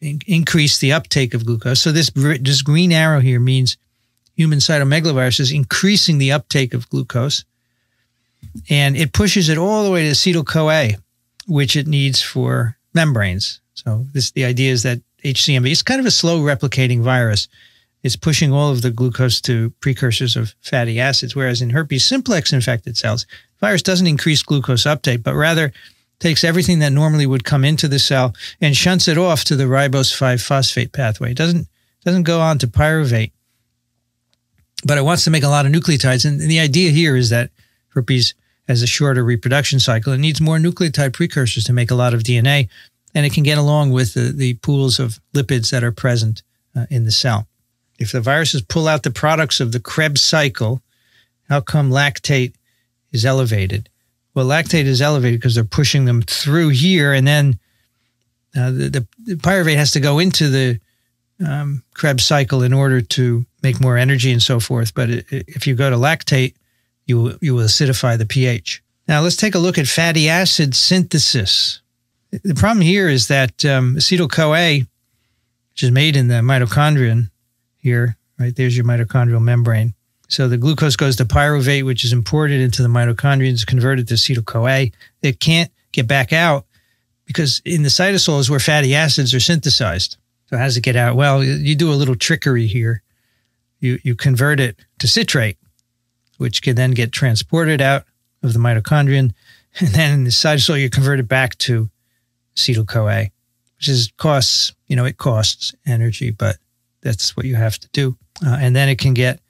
[0.00, 1.80] in- increase the uptake of glucose.
[1.80, 3.76] So this, this green arrow here means
[4.34, 7.44] human cytomegalovirus is increasing the uptake of glucose.
[8.70, 11.00] And it pushes it all the way to acetyl CoA,
[11.46, 13.60] which it needs for membranes.
[13.74, 15.70] So this the idea is that HCMV.
[15.70, 17.48] is kind of a slow replicating virus.
[18.02, 22.52] It's pushing all of the glucose to precursors of fatty acids, whereas in herpes simplex
[22.52, 23.26] infected cells,
[23.60, 25.72] virus doesn't increase glucose uptake, but rather
[26.20, 29.64] takes everything that normally would come into the cell and shunts it off to the
[29.64, 31.30] ribose 5 phosphate pathway.
[31.30, 31.68] It doesn't
[32.04, 33.32] doesn't go on to pyruvate,
[34.84, 36.24] but it wants to make a lot of nucleotides.
[36.24, 37.50] And the idea here is that
[37.88, 38.34] herpes
[38.68, 40.12] has a shorter reproduction cycle.
[40.12, 42.68] It needs more nucleotide precursors to make a lot of DNA
[43.14, 46.42] and it can get along with the, the pools of lipids that are present
[46.76, 47.46] uh, in the cell.
[47.98, 50.82] If the viruses pull out the products of the Krebs cycle,
[51.48, 52.54] how come lactate
[53.10, 53.88] is elevated?
[54.38, 57.58] Well, lactate is elevated because they're pushing them through here, and then
[58.56, 60.80] uh, the, the, the, pyruvate has to go into the
[61.44, 64.94] um, Krebs cycle in order to make more energy and so forth.
[64.94, 66.54] But it, if you go to lactate,
[67.04, 68.80] you, you will acidify the pH.
[69.08, 71.80] Now, let's take a look at fatty acid synthesis.
[72.30, 74.86] The problem here is that um, acetyl CoA,
[75.72, 77.32] which is made in the mitochondrion
[77.76, 78.54] here, right?
[78.54, 79.94] There's your mitochondrial membrane.
[80.28, 84.14] So the glucose goes to pyruvate, which is imported into the mitochondria, is converted to
[84.14, 84.90] acetyl CoA.
[85.22, 86.66] It can't get back out
[87.24, 90.16] because in the cytosol is where fatty acids are synthesized.
[90.46, 91.16] So how does it get out?
[91.16, 93.02] Well, you do a little trickery here.
[93.80, 95.56] You you convert it to citrate,
[96.36, 98.04] which can then get transported out
[98.42, 99.32] of the mitochondrion
[99.80, 101.88] And then in the cytosol, you convert it back to
[102.56, 103.28] acetyl CoA,
[103.76, 106.56] which is costs, you know, it costs energy, but
[107.00, 108.16] that's what you have to do.
[108.44, 109.40] Uh, and then it can get,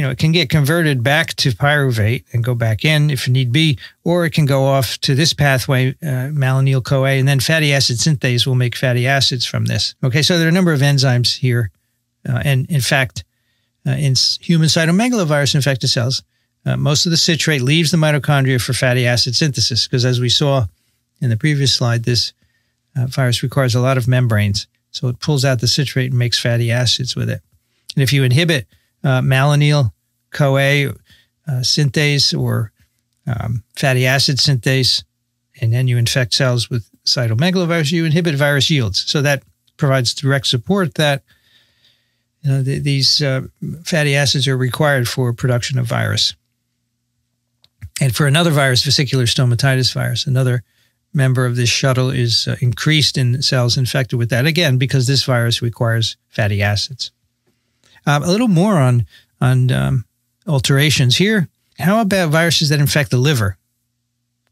[0.00, 3.52] you know, it can get converted back to pyruvate and go back in if need
[3.52, 7.74] be, or it can go off to this pathway, uh, malonyl CoA, and then fatty
[7.74, 9.94] acid synthase will make fatty acids from this.
[10.02, 11.70] Okay, so there are a number of enzymes here.
[12.26, 13.24] Uh, and in fact,
[13.86, 16.22] uh, in human cytomegalovirus infected cells,
[16.64, 20.30] uh, most of the citrate leaves the mitochondria for fatty acid synthesis because, as we
[20.30, 20.64] saw
[21.20, 22.32] in the previous slide, this
[22.96, 24.66] uh, virus requires a lot of membranes.
[24.92, 27.42] So it pulls out the citrate and makes fatty acids with it.
[27.94, 28.66] And if you inhibit
[29.04, 29.92] uh, malonyl
[30.30, 30.94] CoA uh,
[31.62, 32.72] synthase or
[33.26, 35.04] um, fatty acid synthase,
[35.60, 39.04] and then you infect cells with cytomegalovirus, you inhibit virus yields.
[39.06, 39.42] So that
[39.76, 41.22] provides direct support that
[42.42, 43.42] you know, the, these uh,
[43.84, 46.34] fatty acids are required for production of virus.
[48.00, 50.62] And for another virus, vesicular stomatitis virus, another
[51.12, 55.24] member of this shuttle is uh, increased in cells infected with that, again, because this
[55.24, 57.10] virus requires fatty acids.
[58.06, 59.06] Um, a little more on,
[59.40, 60.04] on um,
[60.46, 61.48] alterations here.
[61.78, 63.56] How about viruses that infect the liver?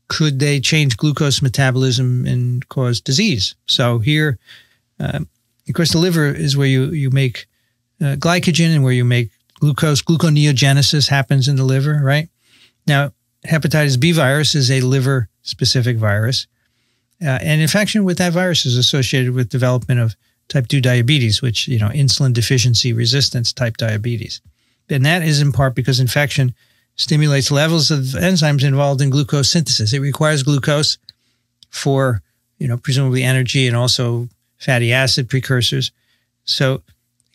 [0.08, 3.54] Could they change glucose metabolism and cause disease?
[3.66, 4.38] So here,
[4.98, 5.20] uh,
[5.68, 7.46] of course, the liver is where you, you make
[8.00, 9.30] uh, glycogen and where you make
[9.60, 10.02] glucose.
[10.02, 12.28] Gluconeogenesis happens in the liver, right?
[12.86, 13.12] Now,
[13.46, 16.46] hepatitis B virus is a liver specific virus.
[17.20, 20.16] Uh, and infection with that virus is associated with development of
[20.48, 24.40] type 2 diabetes, which, you know, insulin deficiency resistance type diabetes.
[24.88, 26.54] And that is in part because infection
[26.96, 29.92] stimulates levels of enzymes involved in glucose synthesis.
[29.92, 30.98] It requires glucose
[31.70, 32.22] for,
[32.58, 34.28] you know, presumably energy and also
[34.58, 35.92] fatty acid precursors.
[36.44, 36.82] So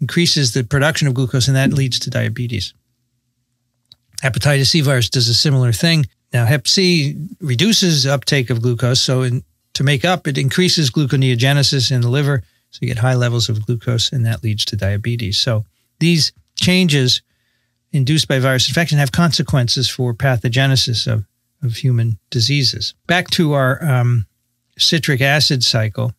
[0.01, 2.73] increases the production of glucose, and that leads to diabetes.
[4.21, 6.07] Hepatitis C virus does a similar thing.
[6.33, 9.43] Now, Hep C reduces uptake of glucose, so in,
[9.73, 12.43] to make up, it increases gluconeogenesis in the liver,
[12.73, 15.37] so you get high levels of glucose, and that leads to diabetes.
[15.37, 15.63] So
[15.99, 17.21] these changes
[17.91, 21.23] induced by virus infection have consequences for pathogenesis of,
[21.61, 22.95] of human diseases.
[23.05, 24.25] Back to our um,
[24.75, 26.13] citric acid cycle,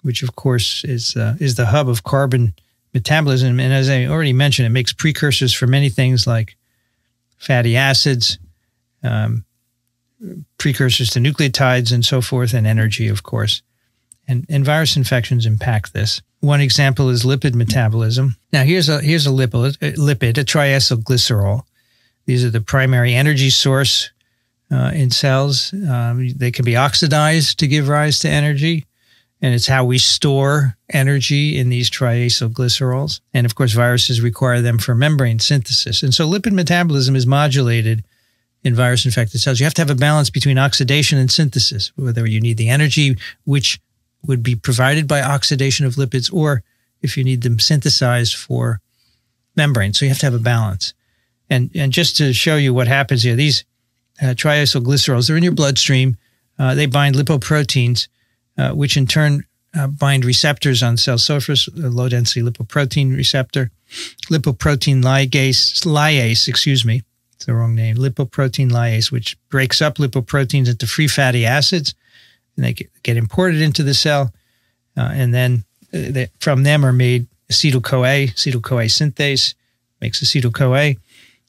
[0.00, 2.54] which of course is uh, is the hub of carbon
[2.94, 3.60] metabolism.
[3.60, 6.56] And as I already mentioned, it makes precursors for many things like
[7.36, 8.38] fatty acids,
[9.02, 9.44] um,
[10.56, 13.60] precursors to nucleotides, and so forth, and energy, of course.
[14.28, 16.20] And, and virus infections impact this.
[16.40, 18.36] One example is lipid metabolism.
[18.52, 21.62] Now, here's a here's a lipid, a, lipid, a triacylglycerol.
[22.26, 24.10] These are the primary energy source
[24.70, 25.72] uh, in cells.
[25.72, 28.86] Um, they can be oxidized to give rise to energy
[29.40, 33.20] and it's how we store energy in these triacylglycerols.
[33.32, 36.02] And of course, viruses require them for membrane synthesis.
[36.02, 38.04] And so lipid metabolism is modulated
[38.64, 39.60] in virus infected cells.
[39.60, 43.16] You have to have a balance between oxidation and synthesis, whether you need the energy,
[43.44, 43.80] which
[44.26, 46.62] would be provided by oxidation of lipids, or
[47.02, 48.80] if you need them synthesized for
[49.56, 49.92] membrane.
[49.92, 50.94] So you have to have a balance.
[51.50, 53.64] And, and just to show you what happens here, these
[54.20, 56.16] uh, triacylglycerols, they're in your bloodstream.
[56.58, 58.08] Uh, they bind lipoproteins
[58.58, 59.44] uh, which in turn
[59.78, 63.70] uh, bind receptors on cell surface, low density lipoprotein receptor,
[64.30, 67.02] lipoprotein ligase, lyase, excuse me,
[67.34, 71.94] it's the wrong name, lipoprotein lyase, which breaks up lipoproteins into free fatty acids,
[72.58, 74.34] and they get, get imported into the cell,
[74.96, 79.54] uh, and then uh, they, from them are made acetyl CoA, acetyl CoA synthase
[80.00, 80.94] makes acetyl CoA,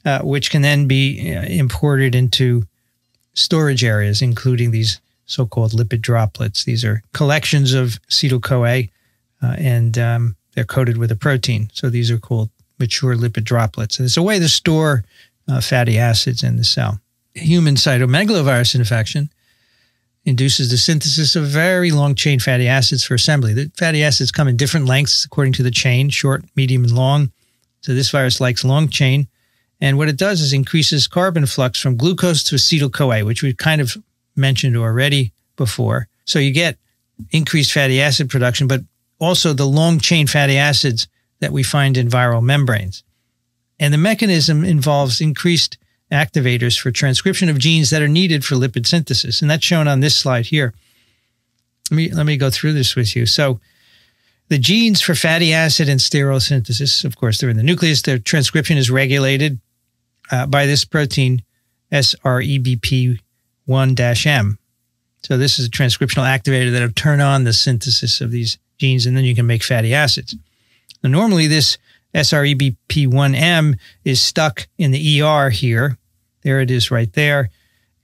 [0.05, 2.63] uh, which can then be uh, imported into
[3.33, 6.63] storage areas, including these so called lipid droplets.
[6.63, 8.83] These are collections of acetyl CoA
[9.41, 11.69] uh, and um, they're coated with a protein.
[11.73, 12.49] So these are called
[12.79, 13.97] mature lipid droplets.
[13.97, 15.03] And it's a way to store
[15.47, 16.99] uh, fatty acids in the cell.
[17.33, 19.29] Human cytomegalovirus infection
[20.25, 23.53] induces the synthesis of very long chain fatty acids for assembly.
[23.53, 27.31] The fatty acids come in different lengths according to the chain short, medium, and long.
[27.81, 29.27] So this virus likes long chain.
[29.81, 33.53] And what it does is increases carbon flux from glucose to acetyl CoA, which we
[33.53, 33.97] kind of
[34.35, 36.07] mentioned already before.
[36.25, 36.77] So you get
[37.31, 38.81] increased fatty acid production, but
[39.19, 41.07] also the long chain fatty acids
[41.39, 43.03] that we find in viral membranes.
[43.79, 45.77] And the mechanism involves increased
[46.11, 49.41] activators for transcription of genes that are needed for lipid synthesis.
[49.41, 50.73] And that's shown on this slide here.
[51.91, 53.25] Let me, let me go through this with you.
[53.25, 53.59] So,
[54.49, 58.01] the genes for fatty acid and sterol synthesis, of course, they're in the nucleus.
[58.01, 59.59] Their transcription is regulated
[60.31, 61.43] uh, by this protein,
[61.91, 63.19] SREBP
[63.67, 64.57] 1-M.
[65.21, 69.15] So this is a transcriptional activator that'll turn on the synthesis of these genes, and
[69.15, 70.35] then you can make fatty acids.
[71.03, 71.77] Now, normally, this
[72.15, 75.98] SREBP1M is stuck in the ER here.
[76.41, 77.49] There it is right there.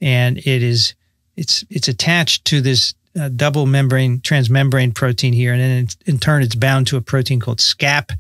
[0.02, 0.94] And it is
[1.36, 6.44] it's it's attached to this uh, double membrane transmembrane protein here, and then in turn
[6.44, 8.12] it's bound to a protein called SCAP,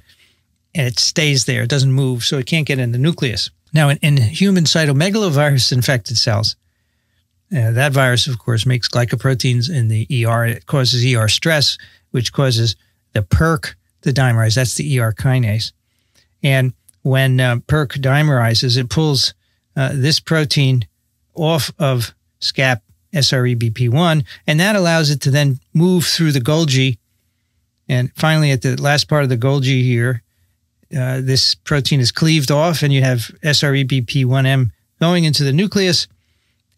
[0.73, 1.63] and it stays there.
[1.63, 3.49] It doesn't move, so it can't get in the nucleus.
[3.73, 6.55] Now, in, in human cytomegalovirus infected cells,
[7.55, 10.45] uh, that virus, of course, makes glycoproteins in the ER.
[10.45, 11.77] It causes ER stress,
[12.11, 12.75] which causes
[13.13, 14.55] the PERK the dimerase.
[14.55, 15.73] That's the ER kinase.
[16.41, 19.33] And when uh, PERK dimerizes, it pulls
[19.75, 20.87] uh, this protein
[21.33, 22.81] off of SCAP
[23.13, 26.97] SREBP1, and that allows it to then move through the Golgi.
[27.87, 30.21] And finally, at the last part of the Golgi here,
[30.95, 36.07] uh, this protein is cleaved off, and you have SREBP1M going into the nucleus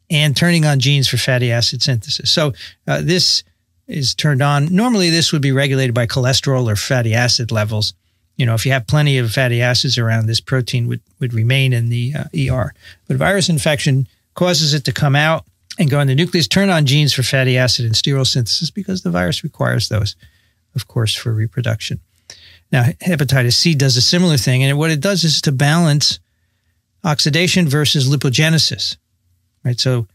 [0.09, 2.31] and turning on genes for fatty acid synthesis.
[2.31, 2.53] So
[2.87, 3.43] uh, this
[3.87, 4.73] is turned on.
[4.73, 7.93] Normally, this would be regulated by cholesterol or fatty acid levels.
[8.37, 11.73] You know, if you have plenty of fatty acids around, this protein would, would remain
[11.73, 12.73] in the uh, ER.
[13.07, 15.45] But virus infection causes it to come out
[15.79, 19.01] and go in the nucleus, turn on genes for fatty acid and sterol synthesis because
[19.01, 20.15] the virus requires those,
[20.75, 21.99] of course, for reproduction.
[22.71, 26.19] Now, hepatitis C does a similar thing, and what it does is to balance
[27.03, 28.97] oxidation versus lipogenesis
[29.67, 29.79] right?
[29.79, 30.07] So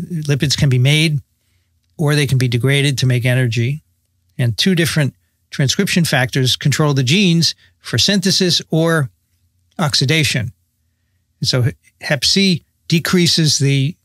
[0.00, 1.20] lipids can be made
[1.98, 3.82] or they can be degraded to make energy.
[4.38, 5.14] And two different
[5.50, 9.10] transcription factors control the genes for synthesis or
[9.78, 10.52] oxidation.
[11.40, 11.66] And so
[12.00, 13.96] Hep C decreases the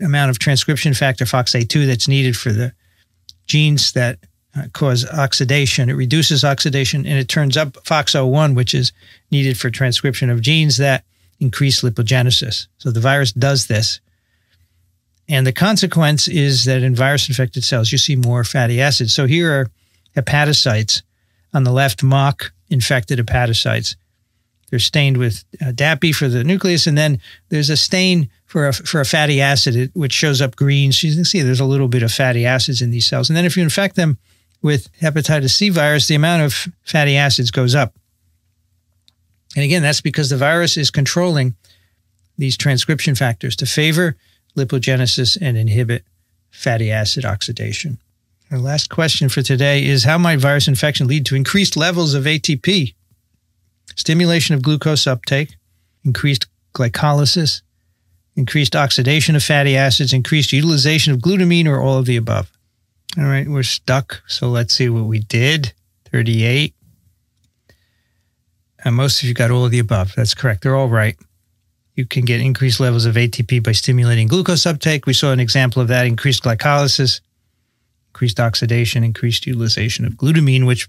[0.00, 2.72] amount of transcription factor FOXA2 that's needed for the
[3.46, 4.18] genes that
[4.54, 5.88] uh, cause oxidation.
[5.88, 8.92] It reduces oxidation and it turns up FOXO1, which is
[9.30, 11.04] needed for transcription of genes that
[11.40, 12.66] increase lipogenesis.
[12.78, 14.00] So the virus does this.
[15.28, 19.14] And the consequence is that in virus infected cells, you see more fatty acids.
[19.14, 19.70] So here are
[20.16, 21.02] hepatocytes
[21.52, 23.96] on the left, mock infected hepatocytes.
[24.70, 28.72] They're stained with uh, DAPI for the nucleus, and then there's a stain for a,
[28.72, 30.92] for a fatty acid, which shows up green.
[30.92, 33.28] So you can see there's a little bit of fatty acids in these cells.
[33.28, 34.18] And then if you infect them
[34.62, 37.94] with hepatitis C virus, the amount of fatty acids goes up.
[39.54, 41.54] And again, that's because the virus is controlling
[42.38, 44.16] these transcription factors to favor
[44.56, 46.04] lipogenesis and inhibit
[46.50, 47.98] fatty acid oxidation.
[48.52, 52.24] Our last question for today is How might virus infection lead to increased levels of
[52.24, 52.94] ATP?
[53.96, 55.56] Stimulation of glucose uptake,
[56.04, 57.62] increased glycolysis,
[58.36, 62.52] increased oxidation of fatty acids, increased utilization of glutamine, or all of the above.
[63.16, 64.22] All right, we're stuck.
[64.26, 65.72] So let's see what we did.
[66.10, 66.74] 38.
[68.84, 70.12] And most of you got all of the above.
[70.14, 70.62] That's correct.
[70.62, 71.16] They're all right
[71.94, 75.06] you can get increased levels of ATP by stimulating glucose uptake.
[75.06, 77.20] We saw an example of that increased glycolysis,
[78.12, 80.86] increased oxidation, increased utilization of glutamine, which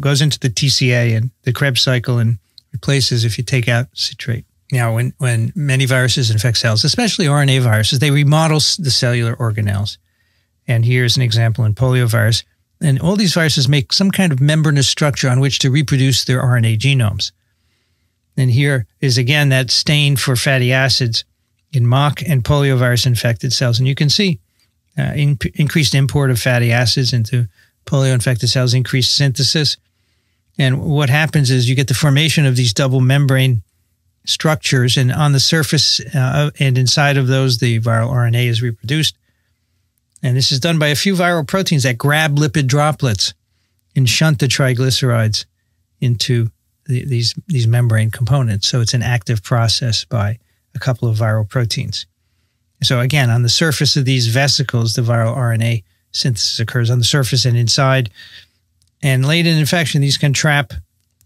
[0.00, 2.38] goes into the TCA and the Krebs cycle and
[2.72, 4.46] replaces if you take out citrate.
[4.72, 9.98] Now, when, when many viruses infect cells, especially RNA viruses, they remodel the cellular organelles.
[10.66, 12.42] And here's an example in poliovirus.
[12.80, 16.42] And all these viruses make some kind of membranous structure on which to reproduce their
[16.42, 17.32] RNA genomes.
[18.34, 21.24] And here is again that stain for fatty acids
[21.70, 23.78] in mock and poliovirus infected cells.
[23.78, 24.40] And you can see
[24.98, 27.48] uh, in, increased import of fatty acids into
[27.86, 29.76] polio infected cells, increased synthesis.
[30.58, 33.62] And what happens is you get the formation of these double membrane
[34.24, 39.16] structures, and on the surface uh, and inside of those, the viral RNA is reproduced.
[40.22, 43.34] And this is done by a few viral proteins that grab lipid droplets
[43.96, 45.46] and shunt the triglycerides
[46.00, 46.50] into
[46.86, 48.68] the, these these membrane components.
[48.68, 50.38] So it's an active process by
[50.74, 52.06] a couple of viral proteins.
[52.82, 57.04] So again, on the surface of these vesicles, the viral RNA synthesis occurs on the
[57.04, 58.10] surface and inside.
[59.02, 60.72] And late in infection, these can trap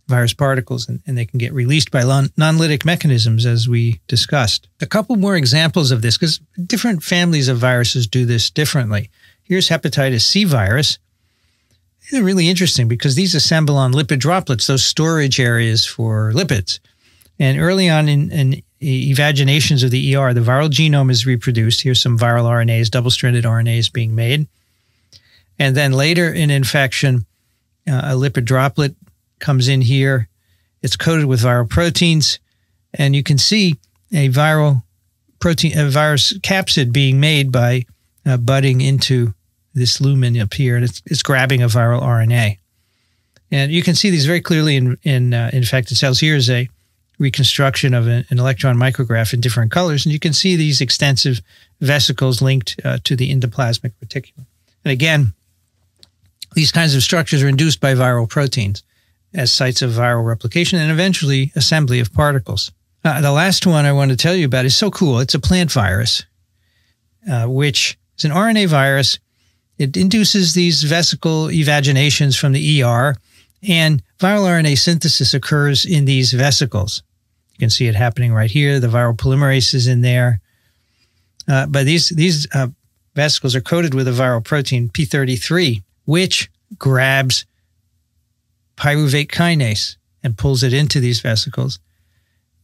[0.08, 4.68] virus particles and, and they can get released by non lytic mechanisms, as we discussed.
[4.80, 9.10] A couple more examples of this, because different families of viruses do this differently.
[9.42, 10.98] Here's hepatitis C virus.
[12.10, 16.78] They're really interesting because these assemble on lipid droplets, those storage areas for lipids.
[17.38, 21.82] And early on in, in evaginations of the ER, the viral genome is reproduced.
[21.82, 24.46] Here's some viral RNAs, double stranded RNAs being made.
[25.58, 27.26] And then later in infection,
[27.88, 28.94] uh, a lipid droplet
[29.38, 30.28] comes in here.
[30.82, 32.38] It's coated with viral proteins.
[32.92, 33.76] And you can see
[34.12, 34.82] a viral
[35.38, 37.86] protein, a virus capsid being made by
[38.24, 39.34] uh, budding into
[39.74, 42.58] this lumen up here, and it's, it's grabbing a viral RNA.
[43.50, 46.18] And you can see these very clearly in, in uh, infected cells.
[46.18, 46.68] Here's a
[47.18, 51.40] reconstruction of an, an, electron micrograph in different colors, and you can see these extensive
[51.80, 54.46] vesicles linked uh, to the endoplasmic reticulum.
[54.84, 55.32] And again,
[56.54, 58.82] these kinds of structures are induced by viral proteins
[59.34, 62.72] as sites of viral replication and eventually assembly of particles.
[63.04, 65.20] Uh, the last one I want to tell you about is so cool.
[65.20, 66.24] It's a plant virus,
[67.30, 69.18] uh, which is an RNA virus.
[69.78, 73.14] It induces these vesicle evaginations from the ER,
[73.62, 77.02] and viral RNA synthesis occurs in these vesicles.
[77.54, 78.80] You can see it happening right here.
[78.80, 80.40] The viral polymerase is in there.
[81.48, 82.68] Uh, but these these uh,
[83.14, 87.46] vesicles are coated with a viral protein P33, which grabs
[88.76, 91.78] pyruvate kinase and pulls it into these vesicles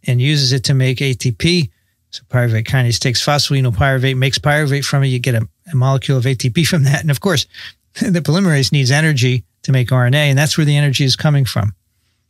[0.05, 1.71] and uses it to make ATP.
[2.11, 5.09] So pyruvate kinase takes phosphoenolpyruvate, makes pyruvate from it.
[5.09, 7.01] You get a, a molecule of ATP from that.
[7.01, 7.47] And of course,
[7.95, 11.73] the polymerase needs energy to make RNA, and that's where the energy is coming from.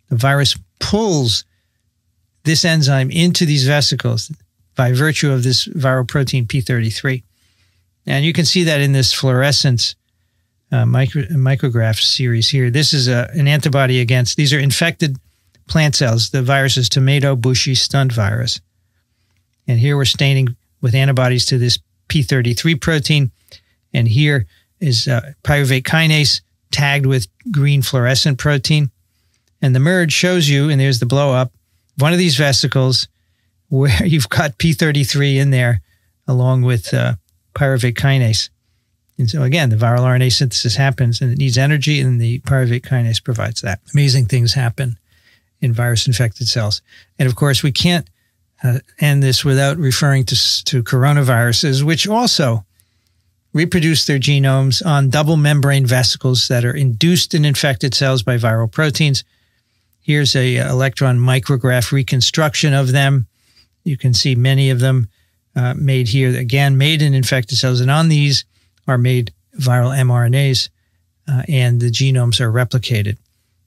[0.08, 1.44] The virus pulls
[2.44, 4.30] this enzyme into these vesicles
[4.74, 7.22] by virtue of this viral protein P33.
[8.06, 9.94] And you can see that in this fluorescence
[10.72, 12.70] uh, micro, micrograph series here.
[12.70, 15.18] This is a, an antibody against, these are infected
[15.68, 16.30] plant cells.
[16.30, 18.60] The virus is tomato bushy stunt virus.
[19.68, 21.78] And here we're staining with antibodies to this
[22.08, 23.30] P33 protein.
[23.94, 24.46] And here
[24.80, 26.40] is uh, pyruvate kinase
[26.72, 28.90] tagged with green fluorescent protein.
[29.60, 31.52] And the merge shows you, and there's the blow up,
[31.98, 33.08] one of these vesicles
[33.68, 35.80] where you've got P33 in there
[36.26, 37.14] along with uh,
[37.54, 38.48] pyruvate kinase.
[39.18, 42.82] And so again, the viral RNA synthesis happens and it needs energy, and the pyruvate
[42.82, 43.80] kinase provides that.
[43.94, 44.98] Amazing things happen
[45.60, 46.82] in virus infected cells.
[47.18, 48.08] And of course, we can't
[48.64, 52.64] uh, end this without referring to, to coronaviruses, which also
[53.52, 58.70] reproduce their genomes on double membrane vesicles that are induced in infected cells by viral
[58.70, 59.24] proteins.
[60.00, 63.26] Here's a uh, electron micrograph reconstruction of them.
[63.84, 65.08] You can see many of them
[65.54, 67.80] uh, made here, again, made in infected cells.
[67.80, 68.44] And on these
[68.88, 70.70] are made viral mRNAs,
[71.28, 73.18] uh, and the genomes are replicated.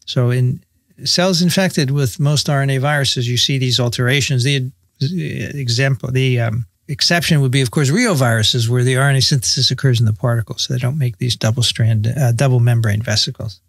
[0.05, 0.63] So in
[1.03, 4.43] cells infected with most RNA viruses, you see these alterations.
[4.43, 9.99] The example, the um, exception would be, of course, reoviruses, where the RNA synthesis occurs
[9.99, 13.59] in the particles, so they don't make these double strand, uh, double membrane vesicles.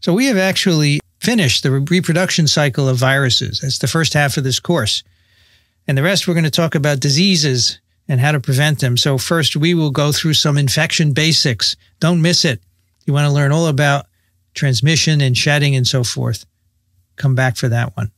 [0.00, 3.60] So we have actually finished the reproduction cycle of viruses.
[3.60, 5.02] That's the first half of this course.
[5.86, 8.96] And the rest, we're going to talk about diseases and how to prevent them.
[8.96, 11.76] So, first, we will go through some infection basics.
[12.00, 12.60] Don't miss it.
[13.06, 14.06] You want to learn all about
[14.54, 16.44] transmission and shedding and so forth.
[17.16, 18.10] Come back for that one.